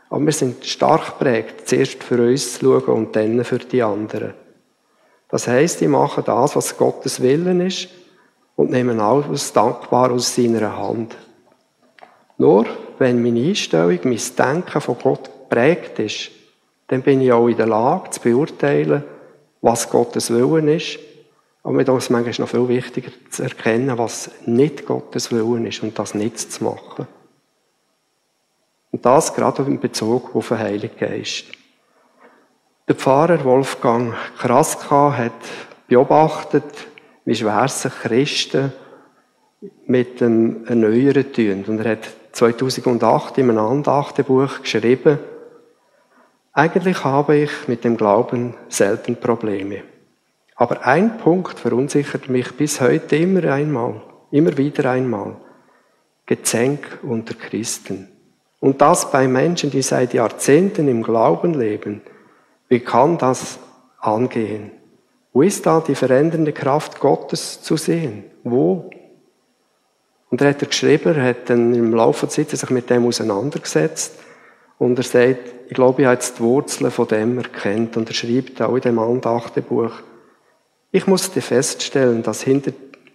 Aber 0.10 0.26
wir 0.26 0.34
sind 0.34 0.66
stark 0.66 1.20
geprägt, 1.20 1.68
zuerst 1.68 2.04
für 2.04 2.22
uns 2.22 2.54
zu 2.54 2.60
schauen 2.60 2.96
und 2.96 3.16
dann 3.16 3.44
für 3.44 3.60
die 3.60 3.84
anderen. 3.84 4.34
Das 5.30 5.48
heisst, 5.48 5.82
ich 5.82 5.88
mache 5.88 6.24
das, 6.24 6.56
was 6.56 6.78
Gottes 6.78 7.22
Willen 7.22 7.62
ist, 7.62 7.90
und 8.56 8.72
nehme 8.72 9.02
alles 9.02 9.54
dankbar 9.54 10.12
aus 10.12 10.36
seiner 10.36 10.76
Hand. 10.78 11.16
Nur, 12.38 12.66
wenn 12.98 13.24
meine 13.24 13.48
Einstellung, 13.48 14.00
mein 14.04 14.20
Denken 14.38 14.82
von 14.82 14.98
Gott 15.02 15.30
geprägt 15.50 16.00
ist, 16.00 16.32
dann 16.88 17.02
bin 17.02 17.22
ich 17.22 17.32
auch 17.32 17.48
in 17.48 17.56
der 17.56 17.68
Lage 17.68 18.10
zu 18.10 18.20
beurteilen, 18.20 19.04
was 19.62 19.90
Gottes 19.90 20.30
Willen 20.32 20.68
ist. 20.68 21.00
Aber 21.64 21.74
mir 21.74 21.84
ist 21.84 21.90
es 21.90 22.10
manchmal 22.10 22.34
noch 22.38 22.50
viel 22.50 22.68
wichtiger 22.68 23.12
zu 23.30 23.44
erkennen, 23.44 23.98
was 23.98 24.30
nicht 24.46 24.86
Gottes 24.86 25.32
Willen 25.32 25.66
ist 25.66 25.82
und 25.82 25.98
das 25.98 26.14
nicht 26.14 26.40
zu 26.40 26.64
machen. 26.64 27.08
Und 28.92 29.06
das 29.06 29.34
gerade 29.34 29.64
in 29.64 29.80
Bezug 29.80 30.36
auf 30.36 30.50
den 30.50 30.60
Heiligen 30.60 30.98
Geist. 30.98 31.46
Der 32.88 32.96
Pfarrer 32.96 33.44
Wolfgang 33.44 34.16
Kraska 34.38 35.16
hat 35.16 35.32
beobachtet, 35.88 36.64
wie 37.26 37.36
schwer 37.36 37.68
sich 37.68 37.94
Christen 37.94 38.74
mit 39.86 40.22
dem 40.22 40.66
Erneuern 40.66 41.32
tun. 41.32 41.66
Und 41.68 41.80
er 41.80 41.92
hat 41.92 42.10
2008 42.32 43.38
in 43.38 43.50
einem 43.50 43.60
Andachtenbuch 43.60 44.62
geschrieben, 44.62 45.20
eigentlich 46.52 47.04
habe 47.04 47.38
ich 47.38 47.68
mit 47.68 47.84
dem 47.84 47.96
Glauben 47.96 48.56
selten 48.70 49.18
Probleme. 49.18 49.84
Aber 50.56 50.86
ein 50.86 51.18
Punkt 51.18 51.60
verunsichert 51.60 52.28
mich 52.28 52.52
bis 52.58 52.82
heute 52.82 53.16
immer 53.16 53.46
einmal, 53.46 54.02
immer 54.32 54.58
wieder 54.58 54.90
einmal. 54.90 55.38
Gezänk 56.26 57.00
unter 57.04 57.34
Christen. 57.34 58.10
Und 58.60 58.82
das 58.82 59.12
bei 59.12 59.28
Menschen, 59.28 59.72
die 59.72 59.82
seit 59.82 60.14
Jahrzehnten 60.14 60.88
im 60.88 61.04
Glauben 61.04 61.54
leben. 61.54 62.02
Wie 62.68 62.80
kann 62.80 63.18
das 63.18 63.60
angehen? 64.00 64.72
Wo 65.32 65.42
ist 65.42 65.66
da 65.66 65.80
die 65.80 65.96
verändernde 65.96 66.52
Kraft 66.52 67.00
Gottes 67.00 67.62
zu 67.62 67.78
sehen? 67.78 68.26
Wo? 68.44 68.90
Und 70.30 70.42
er 70.42 70.50
hat 70.50 70.60
geschrieben, 70.60 71.16
er 71.16 71.30
hat 71.30 71.50
dann 71.50 71.74
im 71.74 71.94
Laufe 71.94 72.26
der 72.26 72.30
Zeit 72.30 72.50
sich 72.50 72.70
mit 72.70 72.90
dem 72.90 73.06
auseinandergesetzt 73.08 74.20
und 74.78 74.98
er 74.98 75.04
sagt, 75.04 75.54
ich 75.68 75.74
glaube, 75.74 76.02
ich 76.02 76.06
habe 76.08 76.16
jetzt 76.16 76.40
die 76.40 76.44
Wurzeln 76.44 76.92
von 76.92 77.08
dem 77.08 77.38
erkennt 77.38 77.98
und 77.98 78.10
er 78.10 78.14
schreibt 78.14 78.62
auch 78.62 78.76
in 78.76 78.82
dem 78.82 79.00
Andachtenbuch, 79.00 79.92
ich 80.92 81.06
musste 81.06 81.42
feststellen, 81.42 82.24
dass 82.24 82.42
hinter 82.42 82.72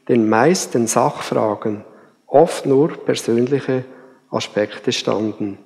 den 0.09 0.29
meisten 0.29 0.87
Sachfragen 0.87 1.85
oft 2.27 2.67
nur 2.67 2.97
persönliche 2.97 3.85
Aspekte 4.35 4.93
standen. 4.93 5.59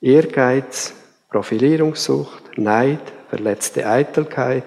Ehrgeiz, 0.00 0.94
Profilierungssucht, 1.28 2.56
Neid, 2.56 3.00
verletzte 3.28 3.86
Eitelkeit, 3.86 4.64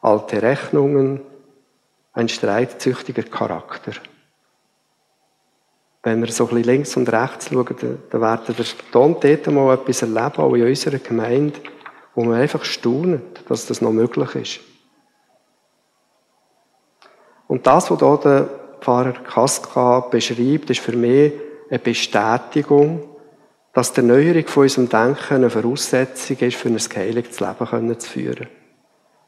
alte 0.00 0.40
Rechnungen, 0.42 1.20
ein 2.12 2.28
streitzüchtiger 2.28 3.24
Charakter. 3.24 3.92
Wenn 6.02 6.20
wir 6.22 6.30
so 6.30 6.44
ein 6.44 6.54
bisschen 6.54 6.64
links 6.64 6.96
und 6.96 7.12
rechts 7.12 7.50
schauen, 7.50 7.98
dann 8.10 8.20
werden 8.20 8.56
wir 8.56 8.64
dort 8.92 9.46
mal 9.48 9.74
etwas 9.74 10.02
erleben, 10.02 10.36
auch 10.36 10.54
in 10.54 10.66
unserer 10.66 10.98
Gemeinde, 10.98 11.58
wo 12.14 12.24
man 12.24 12.40
einfach 12.40 12.64
staunt, 12.64 13.42
dass 13.48 13.66
das 13.66 13.82
noch 13.82 13.92
möglich 13.92 14.34
ist. 14.36 14.60
Und 17.48 17.66
das, 17.66 17.90
was 17.90 17.98
hier 17.98 18.20
der 18.22 18.48
Pfarrer 18.80 19.12
Kaska 19.12 20.00
beschreibt, 20.00 20.70
ist 20.70 20.80
für 20.80 20.96
mich 20.96 21.32
eine 21.68 21.78
Bestätigung, 21.78 23.02
dass 23.72 23.92
die 23.92 24.00
Erneuerung 24.00 24.46
von 24.46 24.62
unserem 24.62 24.88
Denken 24.88 25.34
eine 25.34 25.50
Voraussetzung 25.50 26.38
ist, 26.38 26.56
für 26.56 26.68
ein 26.68 26.76
geheiligtes 26.76 27.40
Leben 27.40 27.98
zu 27.98 28.10
führen. 28.10 28.48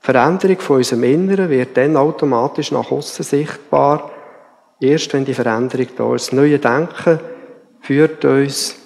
Die 0.00 0.06
Veränderung 0.06 0.58
von 0.58 0.76
unserem 0.76 1.04
Inneren 1.04 1.50
wird 1.50 1.76
dann 1.76 1.96
automatisch 1.96 2.72
nach 2.72 2.90
außen 2.90 3.24
sichtbar, 3.24 4.10
erst 4.80 5.12
wenn 5.12 5.24
die 5.24 5.34
Veränderung 5.34 5.88
da 5.96 6.14
ist. 6.14 6.28
Das 6.28 6.32
neue 6.32 6.58
Denken 6.58 7.20
führt 7.80 8.24
uns 8.24 8.76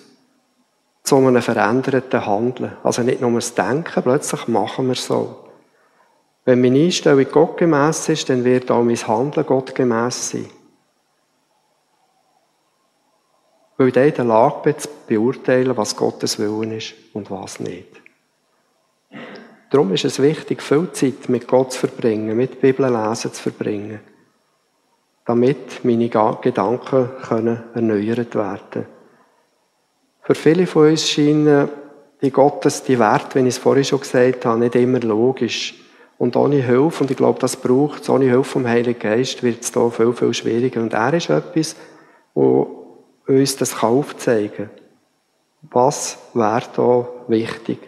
zu 1.04 1.16
einem 1.16 1.42
veränderten 1.42 2.26
Handeln. 2.26 2.72
Also 2.82 3.02
nicht 3.02 3.20
nur 3.20 3.32
das 3.32 3.54
Denken, 3.54 4.02
plötzlich 4.02 4.48
machen 4.48 4.88
wir 4.88 4.94
so. 4.94 5.36
Wenn 6.44 6.60
meine 6.60 6.80
Einstellung 6.80 7.30
gottgemäß 7.30 8.08
ist, 8.08 8.28
dann 8.28 8.44
wird 8.44 8.70
auch 8.70 8.82
mein 8.82 9.06
Handeln 9.06 9.46
gottgemäß 9.46 10.30
sein. 10.30 10.46
Weil 13.76 13.88
ich 13.88 13.96
in 13.96 14.14
der 14.14 14.24
Lage 14.24 14.60
bin, 14.64 14.78
zu 14.78 14.88
beurteilen, 15.06 15.76
was 15.76 15.96
Gottes 15.96 16.38
Willen 16.38 16.72
ist 16.72 16.94
und 17.12 17.30
was 17.30 17.58
nicht. 17.60 18.00
Darum 19.70 19.92
ist 19.94 20.04
es 20.04 20.20
wichtig, 20.20 20.62
viel 20.62 20.90
Zeit 20.92 21.28
mit 21.28 21.48
Gott 21.48 21.72
zu 21.72 21.80
verbringen, 21.80 22.36
mit 22.36 22.60
Bibellesen 22.60 23.32
zu 23.32 23.42
verbringen, 23.42 24.00
damit 25.24 25.82
meine 25.84 26.08
Gedanken 26.08 27.08
können 27.22 27.62
erneuert 27.74 28.34
werden 28.34 28.86
Für 30.22 30.34
viele 30.34 30.66
von 30.66 30.90
uns 30.90 31.08
scheinen 31.08 31.70
die 32.20 32.30
Gottes, 32.30 32.84
die 32.84 32.98
Werte, 32.98 33.36
wie 33.36 33.48
ich 33.48 33.54
es 33.54 33.58
vorhin 33.58 33.84
schon 33.84 34.00
gesagt 34.00 34.44
habe, 34.44 34.60
nicht 34.60 34.74
immer 34.76 35.00
logisch. 35.00 35.74
Und 36.18 36.36
ohne 36.36 36.56
Hilfe, 36.56 37.02
und 37.02 37.10
ich 37.10 37.16
glaube, 37.16 37.40
das 37.40 37.56
braucht 37.56 38.02
es, 38.02 38.08
ohne 38.08 38.26
Hilfe 38.26 38.44
vom 38.44 38.68
Heiligen 38.68 39.00
Geist 39.00 39.42
wird 39.42 39.62
es 39.62 39.72
da 39.72 39.90
viel, 39.90 40.12
viel 40.12 40.32
schwieriger. 40.32 40.80
Und 40.80 40.92
er 40.92 41.14
ist 41.14 41.30
etwas, 41.30 41.74
wo 42.34 42.81
uns 43.26 43.56
das 43.56 43.82
aufzeigen 43.82 44.68
kann. 44.68 44.82
Was 45.70 46.18
wäre 46.34 46.62
da 46.74 47.08
wichtig? 47.28 47.78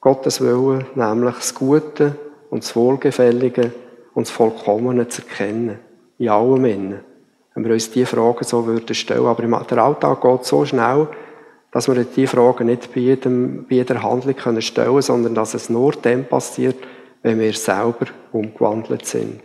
Gottes 0.00 0.40
Willen, 0.40 0.86
nämlich 0.94 1.34
das 1.34 1.54
Gute 1.54 2.16
und 2.50 2.62
das 2.62 2.76
Wohlgefällige 2.76 3.72
und 4.14 4.26
das 4.26 4.30
Vollkommene 4.30 5.08
zu 5.08 5.22
erkennen. 5.22 5.78
In 6.18 6.28
allem 6.28 6.64
innen. 6.64 7.00
Wenn 7.54 7.64
wir 7.64 7.72
uns 7.72 7.90
diese 7.90 8.06
Fragen 8.06 8.44
so 8.44 8.66
würden 8.66 8.94
stellen. 8.94 9.26
Aber 9.26 9.42
der 9.42 9.78
Alltag 9.78 10.20
geht 10.20 10.44
so 10.44 10.64
schnell, 10.64 11.08
dass 11.72 11.88
wir 11.88 12.04
diese 12.04 12.28
Fragen 12.28 12.66
nicht 12.66 12.94
bei, 12.94 13.00
jedem, 13.00 13.66
bei 13.68 13.76
jeder 13.76 14.02
Handlung 14.02 14.36
können 14.36 14.62
stellen 14.62 14.88
können, 14.88 15.02
sondern 15.02 15.34
dass 15.34 15.54
es 15.54 15.70
nur 15.70 15.92
dann 15.92 16.24
passiert, 16.26 16.76
wenn 17.22 17.40
wir 17.40 17.52
selber 17.54 18.06
umgewandelt 18.30 19.06
sind. 19.06 19.40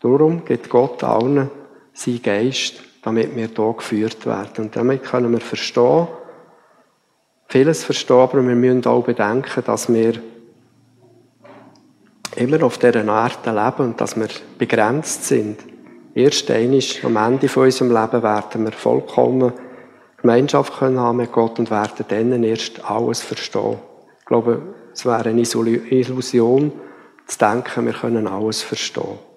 Darum 0.00 0.44
gibt 0.44 0.68
Gott 0.70 1.04
allen 1.04 1.50
seinen 1.92 2.22
Geist, 2.22 2.82
damit 3.02 3.36
wir 3.36 3.48
hier 3.48 3.74
geführt 3.74 4.26
werden. 4.26 4.64
Und 4.64 4.76
damit 4.76 5.02
können 5.04 5.32
wir 5.32 5.40
verstehen, 5.40 6.08
vieles 7.48 7.84
verstehen, 7.84 8.16
aber 8.16 8.46
wir 8.46 8.54
müssen 8.54 8.86
auch 8.86 9.04
bedenken, 9.04 9.62
dass 9.64 9.92
wir 9.92 10.14
immer 12.36 12.62
auf 12.62 12.78
dieser 12.78 13.06
Art 13.08 13.44
leben 13.44 13.90
und 13.90 14.00
dass 14.00 14.16
wir 14.16 14.28
begrenzt 14.56 15.24
sind. 15.26 15.58
Erst 16.14 16.50
einmal 16.50 16.80
am 17.04 17.16
Ende 17.16 17.48
von 17.48 17.64
unserem 17.64 17.92
Leben 17.92 18.22
werden 18.22 18.64
wir 18.64 18.72
vollkommen 18.72 19.52
Gemeinschaft 20.20 20.78
können 20.78 21.00
haben 21.00 21.18
mit 21.18 21.32
Gott 21.32 21.58
und 21.58 21.70
werden 21.70 22.04
dann 22.08 22.44
erst 22.44 22.84
alles 22.88 23.22
verstehen. 23.22 23.78
Ich 24.18 24.26
glaube, 24.26 24.60
es 24.92 25.06
wäre 25.06 25.28
eine 25.28 25.40
Illusion 25.40 26.72
zu 27.26 27.38
denken, 27.38 27.86
wir 27.86 27.92
können 27.92 28.26
alles 28.26 28.62
verstehen. 28.62 29.29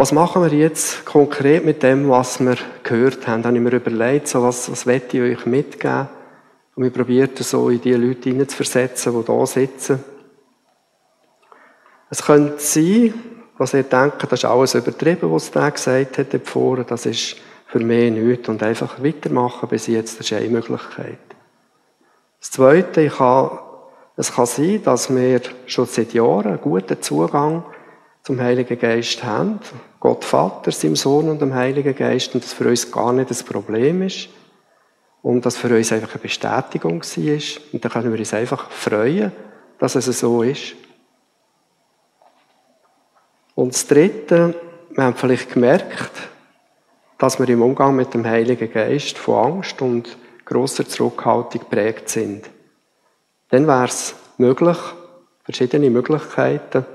Was 0.00 0.12
machen 0.12 0.40
wir 0.40 0.58
jetzt 0.58 1.04
konkret 1.04 1.62
mit 1.62 1.82
dem, 1.82 2.08
was 2.08 2.40
wir 2.40 2.56
gehört 2.82 3.28
haben? 3.28 3.42
Da 3.42 3.48
habe 3.48 3.58
ich 3.58 3.62
mir 3.62 3.76
überlegt, 3.76 4.28
so 4.28 4.42
was, 4.42 4.72
was 4.72 4.86
möchte 4.86 5.18
ich 5.18 5.38
euch 5.38 5.44
mitgeben? 5.44 6.08
Und 6.74 6.84
wir 6.84 6.90
probiert 6.90 7.36
so 7.36 7.68
in 7.68 7.82
die 7.82 7.92
Leute 7.92 8.30
hineinzuversetzen, 8.30 9.12
die 9.12 9.26
da 9.26 9.44
sitzen. 9.44 10.02
Es 12.08 12.24
könnte 12.24 12.54
sein, 12.60 13.12
was 13.58 13.74
ihr 13.74 13.82
denkt, 13.82 14.22
das 14.22 14.32
ist 14.32 14.46
alles 14.46 14.74
übertrieben, 14.74 15.30
was 15.30 15.50
der 15.50 15.70
gesagt 15.70 16.16
hat 16.16 16.28
vorher, 16.44 16.84
das 16.84 17.04
ist 17.04 17.36
für 17.66 17.80
mich 17.80 18.10
nichts 18.10 18.48
und 18.48 18.62
einfach 18.62 19.04
weitermachen 19.04 19.68
bis 19.68 19.86
jetzt, 19.86 20.18
das 20.18 20.30
ist 20.30 20.32
eine 20.32 20.48
Möglichkeit. 20.48 21.18
Das 22.40 22.50
Zweite, 22.52 23.02
ich 23.02 23.16
kann, 23.16 23.50
es 24.16 24.32
kann 24.32 24.46
sein, 24.46 24.82
dass 24.82 25.14
wir 25.14 25.42
schon 25.66 25.84
seit 25.84 26.14
Jahren 26.14 26.46
einen 26.46 26.60
guten 26.62 27.02
Zugang 27.02 27.64
zum 28.22 28.40
Heiligen 28.40 28.78
Geist 28.78 29.22
haben. 29.24 29.60
Gott 30.00 30.24
Vater, 30.24 30.72
seinem 30.72 30.96
Sohn 30.96 31.28
und 31.28 31.42
dem 31.42 31.54
Heiligen 31.54 31.94
Geist 31.94 32.34
und 32.34 32.42
das 32.42 32.54
für 32.54 32.66
uns 32.66 32.90
gar 32.90 33.12
nicht 33.12 33.30
das 33.30 33.42
Problem 33.42 34.00
ist. 34.02 34.30
Und 35.22 35.44
das 35.44 35.58
für 35.58 35.68
uns 35.76 35.92
einfach 35.92 36.14
eine 36.14 36.22
Bestätigung 36.22 37.02
war. 37.02 37.62
Und 37.72 37.84
dann 37.84 37.92
können 37.92 38.12
wir 38.12 38.18
uns 38.18 38.32
einfach 38.32 38.70
freuen, 38.70 39.30
dass 39.78 39.94
es 39.94 40.06
so 40.06 40.42
ist. 40.42 40.74
Und 43.54 43.74
das 43.74 43.86
Dritte, 43.86 44.54
wir 44.90 45.04
haben 45.04 45.16
vielleicht 45.16 45.52
gemerkt, 45.52 46.10
dass 47.18 47.38
wir 47.38 47.46
im 47.50 47.60
Umgang 47.60 47.94
mit 47.94 48.14
dem 48.14 48.24
Heiligen 48.24 48.72
Geist 48.72 49.18
von 49.18 49.52
Angst 49.52 49.82
und 49.82 50.16
großer 50.46 50.88
Zurückhaltung 50.88 51.60
geprägt 51.60 52.08
sind. 52.08 52.48
Dann 53.50 53.66
wäre 53.66 53.84
es 53.84 54.14
möglich, 54.38 54.78
verschiedene 55.44 55.90
Möglichkeiten, 55.90 56.86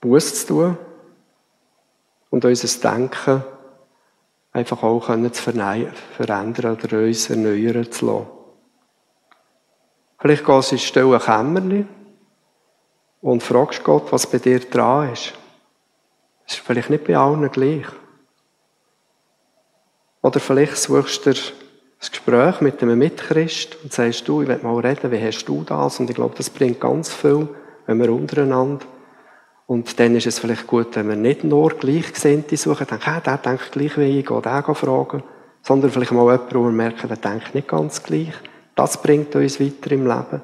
Buß 0.00 0.46
zu 0.46 0.46
tun 0.46 0.78
und 2.30 2.44
unser 2.44 2.90
Denken 2.90 3.44
einfach 4.52 4.82
auch 4.82 5.06
zu 5.06 5.42
verändern 5.42 5.92
oder 6.72 6.98
uns 6.98 7.28
erneuern 7.28 7.90
zu 7.90 8.06
lassen. 8.06 8.26
Vielleicht 10.18 10.44
gehst 10.44 10.70
du 10.70 10.74
ins 10.74 10.84
stille 10.84 11.18
Kämmerchen 11.18 11.88
und 13.20 13.42
fragst 13.42 13.84
Gott, 13.84 14.10
was 14.12 14.26
bei 14.26 14.38
dir 14.38 14.60
dran 14.60 15.12
ist. 15.12 15.34
Das 16.44 16.54
ist 16.54 16.66
vielleicht 16.66 16.90
nicht 16.90 17.04
bei 17.04 17.16
allen 17.16 17.50
gleich. 17.50 17.86
Oder 20.22 20.40
vielleicht 20.40 20.76
suchst 20.76 21.26
du 21.26 21.30
ein 21.30 21.36
Gespräch 22.00 22.60
mit 22.60 22.82
einem 22.82 22.98
Mitchrist 22.98 23.76
und 23.82 23.92
sagst 23.92 24.26
du, 24.28 24.42
ich 24.42 24.48
will 24.48 24.58
mal 24.62 24.78
reden, 24.78 25.10
wie 25.10 25.22
hast 25.22 25.44
du 25.44 25.62
das? 25.62 26.00
Und 26.00 26.10
ich 26.10 26.16
glaube, 26.16 26.34
das 26.36 26.50
bringt 26.50 26.80
ganz 26.80 27.12
viel, 27.12 27.48
wenn 27.86 27.98
wir 27.98 28.12
untereinander 28.12 28.84
und 29.70 30.00
dann 30.00 30.16
ist 30.16 30.26
es 30.26 30.40
vielleicht 30.40 30.66
gut, 30.66 30.96
wenn 30.96 31.08
wir 31.08 31.14
nicht 31.14 31.44
nur 31.44 31.70
Gleichgesinnte 31.70 32.56
suchen, 32.56 32.88
denken, 32.88 33.04
hey, 33.04 33.20
der 33.24 33.38
denkt 33.38 33.70
gleich 33.70 33.96
wie 33.96 34.18
ich, 34.18 34.26
gehe 34.26 34.42
den 34.42 34.74
fragen, 34.74 35.22
sondern 35.62 35.92
vielleicht 35.92 36.10
mal 36.10 36.22
jemanden, 36.22 36.54
wo 36.56 36.64
wir 36.64 36.72
merken, 36.72 37.06
der 37.06 37.16
denkt 37.16 37.54
nicht 37.54 37.68
ganz 37.68 38.02
gleich. 38.02 38.32
Das 38.74 39.00
bringt 39.00 39.32
uns 39.36 39.60
weiter 39.60 39.92
im 39.92 40.08
Leben. 40.08 40.42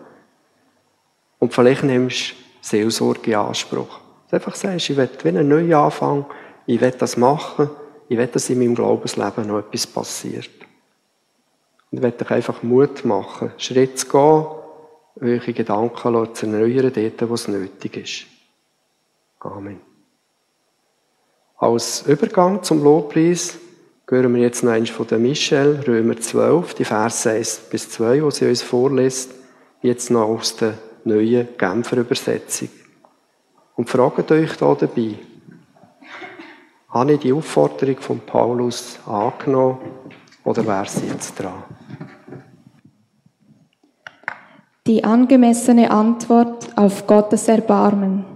Und 1.41 1.53
vielleicht 1.53 1.83
nimmst 1.83 2.31
du 2.31 2.35
Seelsorge 2.61 3.33
in 3.33 3.39
Anspruch. 3.39 3.99
Du 4.31 4.37
einfach 4.37 4.55
sagst, 4.55 4.91
ich 4.91 4.97
will 4.97 5.11
wie 5.21 5.29
einen 5.29 5.49
neuen 5.49 6.25
ich 6.67 6.81
will 6.81 6.93
das 6.93 7.17
machen, 7.17 7.69
ich 8.09 8.17
will, 8.17 8.29
dass 8.29 8.49
in 8.49 8.61
meinem 8.61 8.77
Glaubensleben 8.77 9.49
noch 9.49 9.59
etwas 9.59 9.89
passiert. 9.89 10.51
Und 11.91 11.99
ich 11.99 12.03
will 12.05 12.13
dich 12.13 12.31
einfach 12.31 12.63
Mut 12.63 13.05
machen, 13.05 13.51
Schritt 13.59 13.99
zu 13.99 14.07
gehen, 14.07 14.47
eure 15.21 15.53
Gedanken 15.53 16.33
zu 16.33 16.47
erneuern, 16.47 16.93
dort, 16.95 17.29
wo 17.29 17.35
es 17.35 17.49
nötig 17.49 17.97
ist. 17.97 18.36
Amen. 19.41 19.81
Als 21.59 22.07
Übergang 22.07 22.63
zum 22.63 22.83
Lobpreis 22.83 23.59
hören 24.09 24.35
wir 24.35 24.43
jetzt 24.43 24.63
noch 24.63 24.73
eins 24.73 24.91
von 24.91 25.07
der 25.07 25.19
Michelle, 25.19 25.87
Römer 25.87 26.17
12, 26.17 26.75
die 26.75 26.85
Verse 26.85 27.31
1 27.31 27.69
bis 27.71 27.91
2, 27.91 28.23
wo 28.23 28.31
sie 28.31 28.49
uns 28.49 28.63
vorliest, 28.63 29.35
jetzt 29.83 30.11
noch 30.11 30.29
aus 30.29 30.57
der 30.57 30.75
neuen 31.05 31.49
Genfer 31.57 31.99
Übersetzung. 31.99 32.69
Und 33.75 33.89
fragt 33.89 34.31
euch 34.31 34.57
da 34.57 34.75
dabei, 34.75 35.19
habe 36.89 37.13
ich 37.13 37.21
die 37.21 37.33
Aufforderung 37.33 37.99
von 38.01 38.21
Paulus 38.21 38.99
angenommen 39.07 39.79
oder 40.45 40.67
wäre 40.67 40.89
sie 40.89 41.07
jetzt 41.07 41.35
dran? 41.39 41.65
Die 44.87 45.03
angemessene 45.03 45.91
Antwort 45.91 46.77
auf 46.77 47.07
Gottes 47.07 47.49
Erbarmen. 47.49 48.36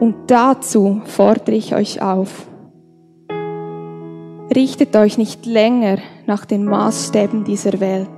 und 0.00 0.14
dazu 0.26 1.00
fordere 1.04 1.56
ich 1.56 1.74
euch 1.74 2.02
auf. 2.02 2.46
Richtet 4.54 4.94
euch 4.96 5.16
nicht 5.16 5.46
länger 5.46 5.98
nach 6.26 6.44
den 6.44 6.64
Maßstäben 6.64 7.44
dieser 7.44 7.80
Welt, 7.80 8.08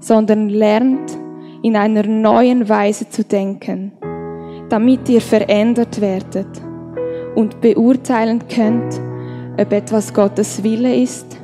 sondern 0.00 0.48
lernt 0.48 1.18
in 1.62 1.76
einer 1.76 2.06
neuen 2.06 2.68
Weise 2.68 3.08
zu 3.08 3.24
denken, 3.24 3.92
damit 4.68 5.08
ihr 5.08 5.20
verändert 5.20 6.00
werdet 6.00 6.48
und 7.34 7.60
beurteilen 7.60 8.44
könnt, 8.48 9.00
ob 9.60 9.72
etwas 9.72 10.14
Gottes 10.14 10.62
Wille 10.62 10.94
ist, 10.94 11.36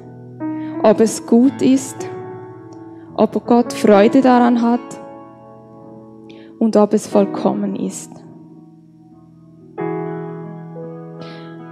ob 0.82 1.00
es 1.00 1.26
gut 1.26 1.60
ist, 1.60 1.96
ob 3.16 3.44
Gott 3.46 3.72
Freude 3.72 4.20
daran 4.20 4.62
hat 4.62 4.80
und 6.58 6.76
ob 6.76 6.94
es 6.94 7.06
vollkommen 7.06 7.76
ist. 7.76 8.23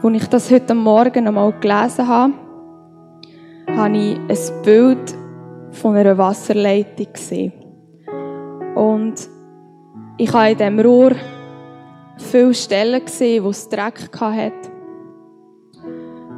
Als 0.05 0.17
ich 0.17 0.27
das 0.27 0.51
heute 0.51 0.75
Morgen 0.75 1.29
einmal 1.29 1.53
gelesen 1.61 2.09
habe, 2.09 2.33
habe 3.69 3.97
ich 3.97 4.19
ein 4.19 4.63
Bild 4.65 5.15
von 5.71 5.95
einer 5.95 6.19
Wasserleitung 6.19 7.13
gesehen. 7.13 7.53
Und 8.75 9.15
ich 10.19 10.33
habe 10.33 10.51
in 10.51 10.59
diesem 10.59 10.81
Rohr 10.81 11.13
viele 12.17 12.53
Stellen 12.53 13.05
gesehen, 13.05 13.45
wo 13.45 13.51
es 13.51 13.69
Dreck 13.69 14.11
hatte, 14.21 14.73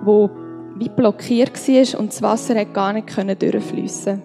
wo 0.04 0.28
wie 0.76 0.90
blockiert 0.90 1.56
war 1.56 2.00
und 2.00 2.08
das 2.08 2.20
Wasser 2.20 2.58
hat 2.58 2.74
gar 2.74 2.92
nicht 2.92 3.16
durchfließen 3.40 4.22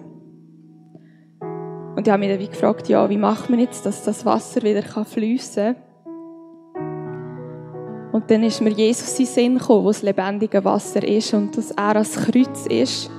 Und 1.96 2.06
ich 2.06 2.12
habe 2.12 2.26
mich 2.26 2.36
dann 2.36 2.50
gefragt, 2.50 2.90
ja, 2.90 3.08
wie 3.08 3.16
macht 3.16 3.48
man 3.48 3.60
jetzt, 3.60 3.86
dass 3.86 4.04
das 4.04 4.26
Wasser 4.26 4.60
wieder 4.62 4.82
fließen 4.82 5.76
kann? 5.76 5.89
Und 8.12 8.30
dann 8.30 8.42
ist 8.42 8.60
mir 8.60 8.70
Jesus 8.70 9.18
in 9.18 9.26
Sinn 9.26 9.58
gekommen, 9.58 9.84
wo 9.84 9.88
das 9.88 10.02
lebendige 10.02 10.64
Wasser 10.64 11.02
ist 11.06 11.32
und 11.32 11.56
dass 11.56 11.70
er 11.70 11.96
als 11.96 12.16
Kreuz 12.16 12.66
ist. 12.66 13.10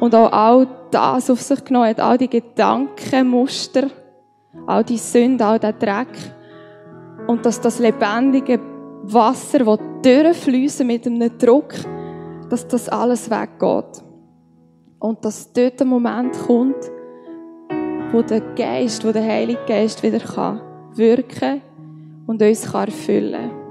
Und 0.00 0.14
auch 0.14 0.32
all 0.32 0.66
das 0.90 1.30
auf 1.30 1.40
sich 1.40 1.64
genommen 1.64 1.88
hat, 1.88 2.00
all 2.00 2.16
die 2.16 2.28
Gedankenmuster, 2.28 3.88
all 4.66 4.84
die 4.84 4.96
Sünden, 4.96 5.42
all 5.46 5.58
der 5.58 5.72
Dreck. 5.72 6.08
Und 7.26 7.44
dass 7.44 7.60
das 7.60 7.78
lebendige 7.78 8.60
Wasser, 9.02 9.60
das 9.60 9.78
durchfließen 10.02 10.86
mit 10.86 11.06
einem 11.06 11.36
Druck, 11.38 11.74
dass 12.48 12.66
das 12.66 12.88
alles 12.88 13.30
weggeht. 13.30 14.02
Und 14.98 15.24
dass 15.24 15.52
dort 15.52 15.80
ein 15.82 15.88
Moment 15.88 16.32
kommt, 16.46 16.90
wo 18.12 18.22
der 18.22 18.40
Geist, 18.54 19.06
wo 19.06 19.12
der 19.12 19.24
Heilige 19.24 19.60
Geist 19.66 20.02
wieder 20.02 20.20
kann 20.20 20.60
wirken 20.94 21.60
und 22.26 22.40
uns 22.40 22.72
kann 22.72 22.86
erfüllen 22.86 23.50
kann. 23.50 23.65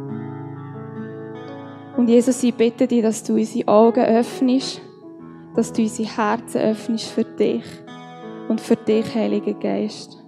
Und 1.98 2.10
Jesus, 2.10 2.44
ich 2.44 2.54
bitte 2.54 2.88
dich, 2.88 3.02
dass 3.02 3.24
du 3.24 3.34
unsere 3.34 3.68
Augen 3.68 4.04
öffnest, 4.04 4.82
dass 5.56 5.72
du 5.72 5.82
unsere 5.82 6.10
Herzen 6.10 6.62
öffnest 6.62 7.08
für 7.08 7.24
dich 7.24 7.64
und 8.50 8.60
für 8.60 8.76
dich, 8.76 9.16
Heiliger 9.16 9.54
Geist. 9.54 10.22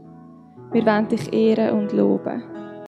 Wir 0.71 0.85
wollen 0.85 1.07
dich 1.07 1.31
ehren 1.33 1.77
und 1.77 1.91
loben. 1.91 2.56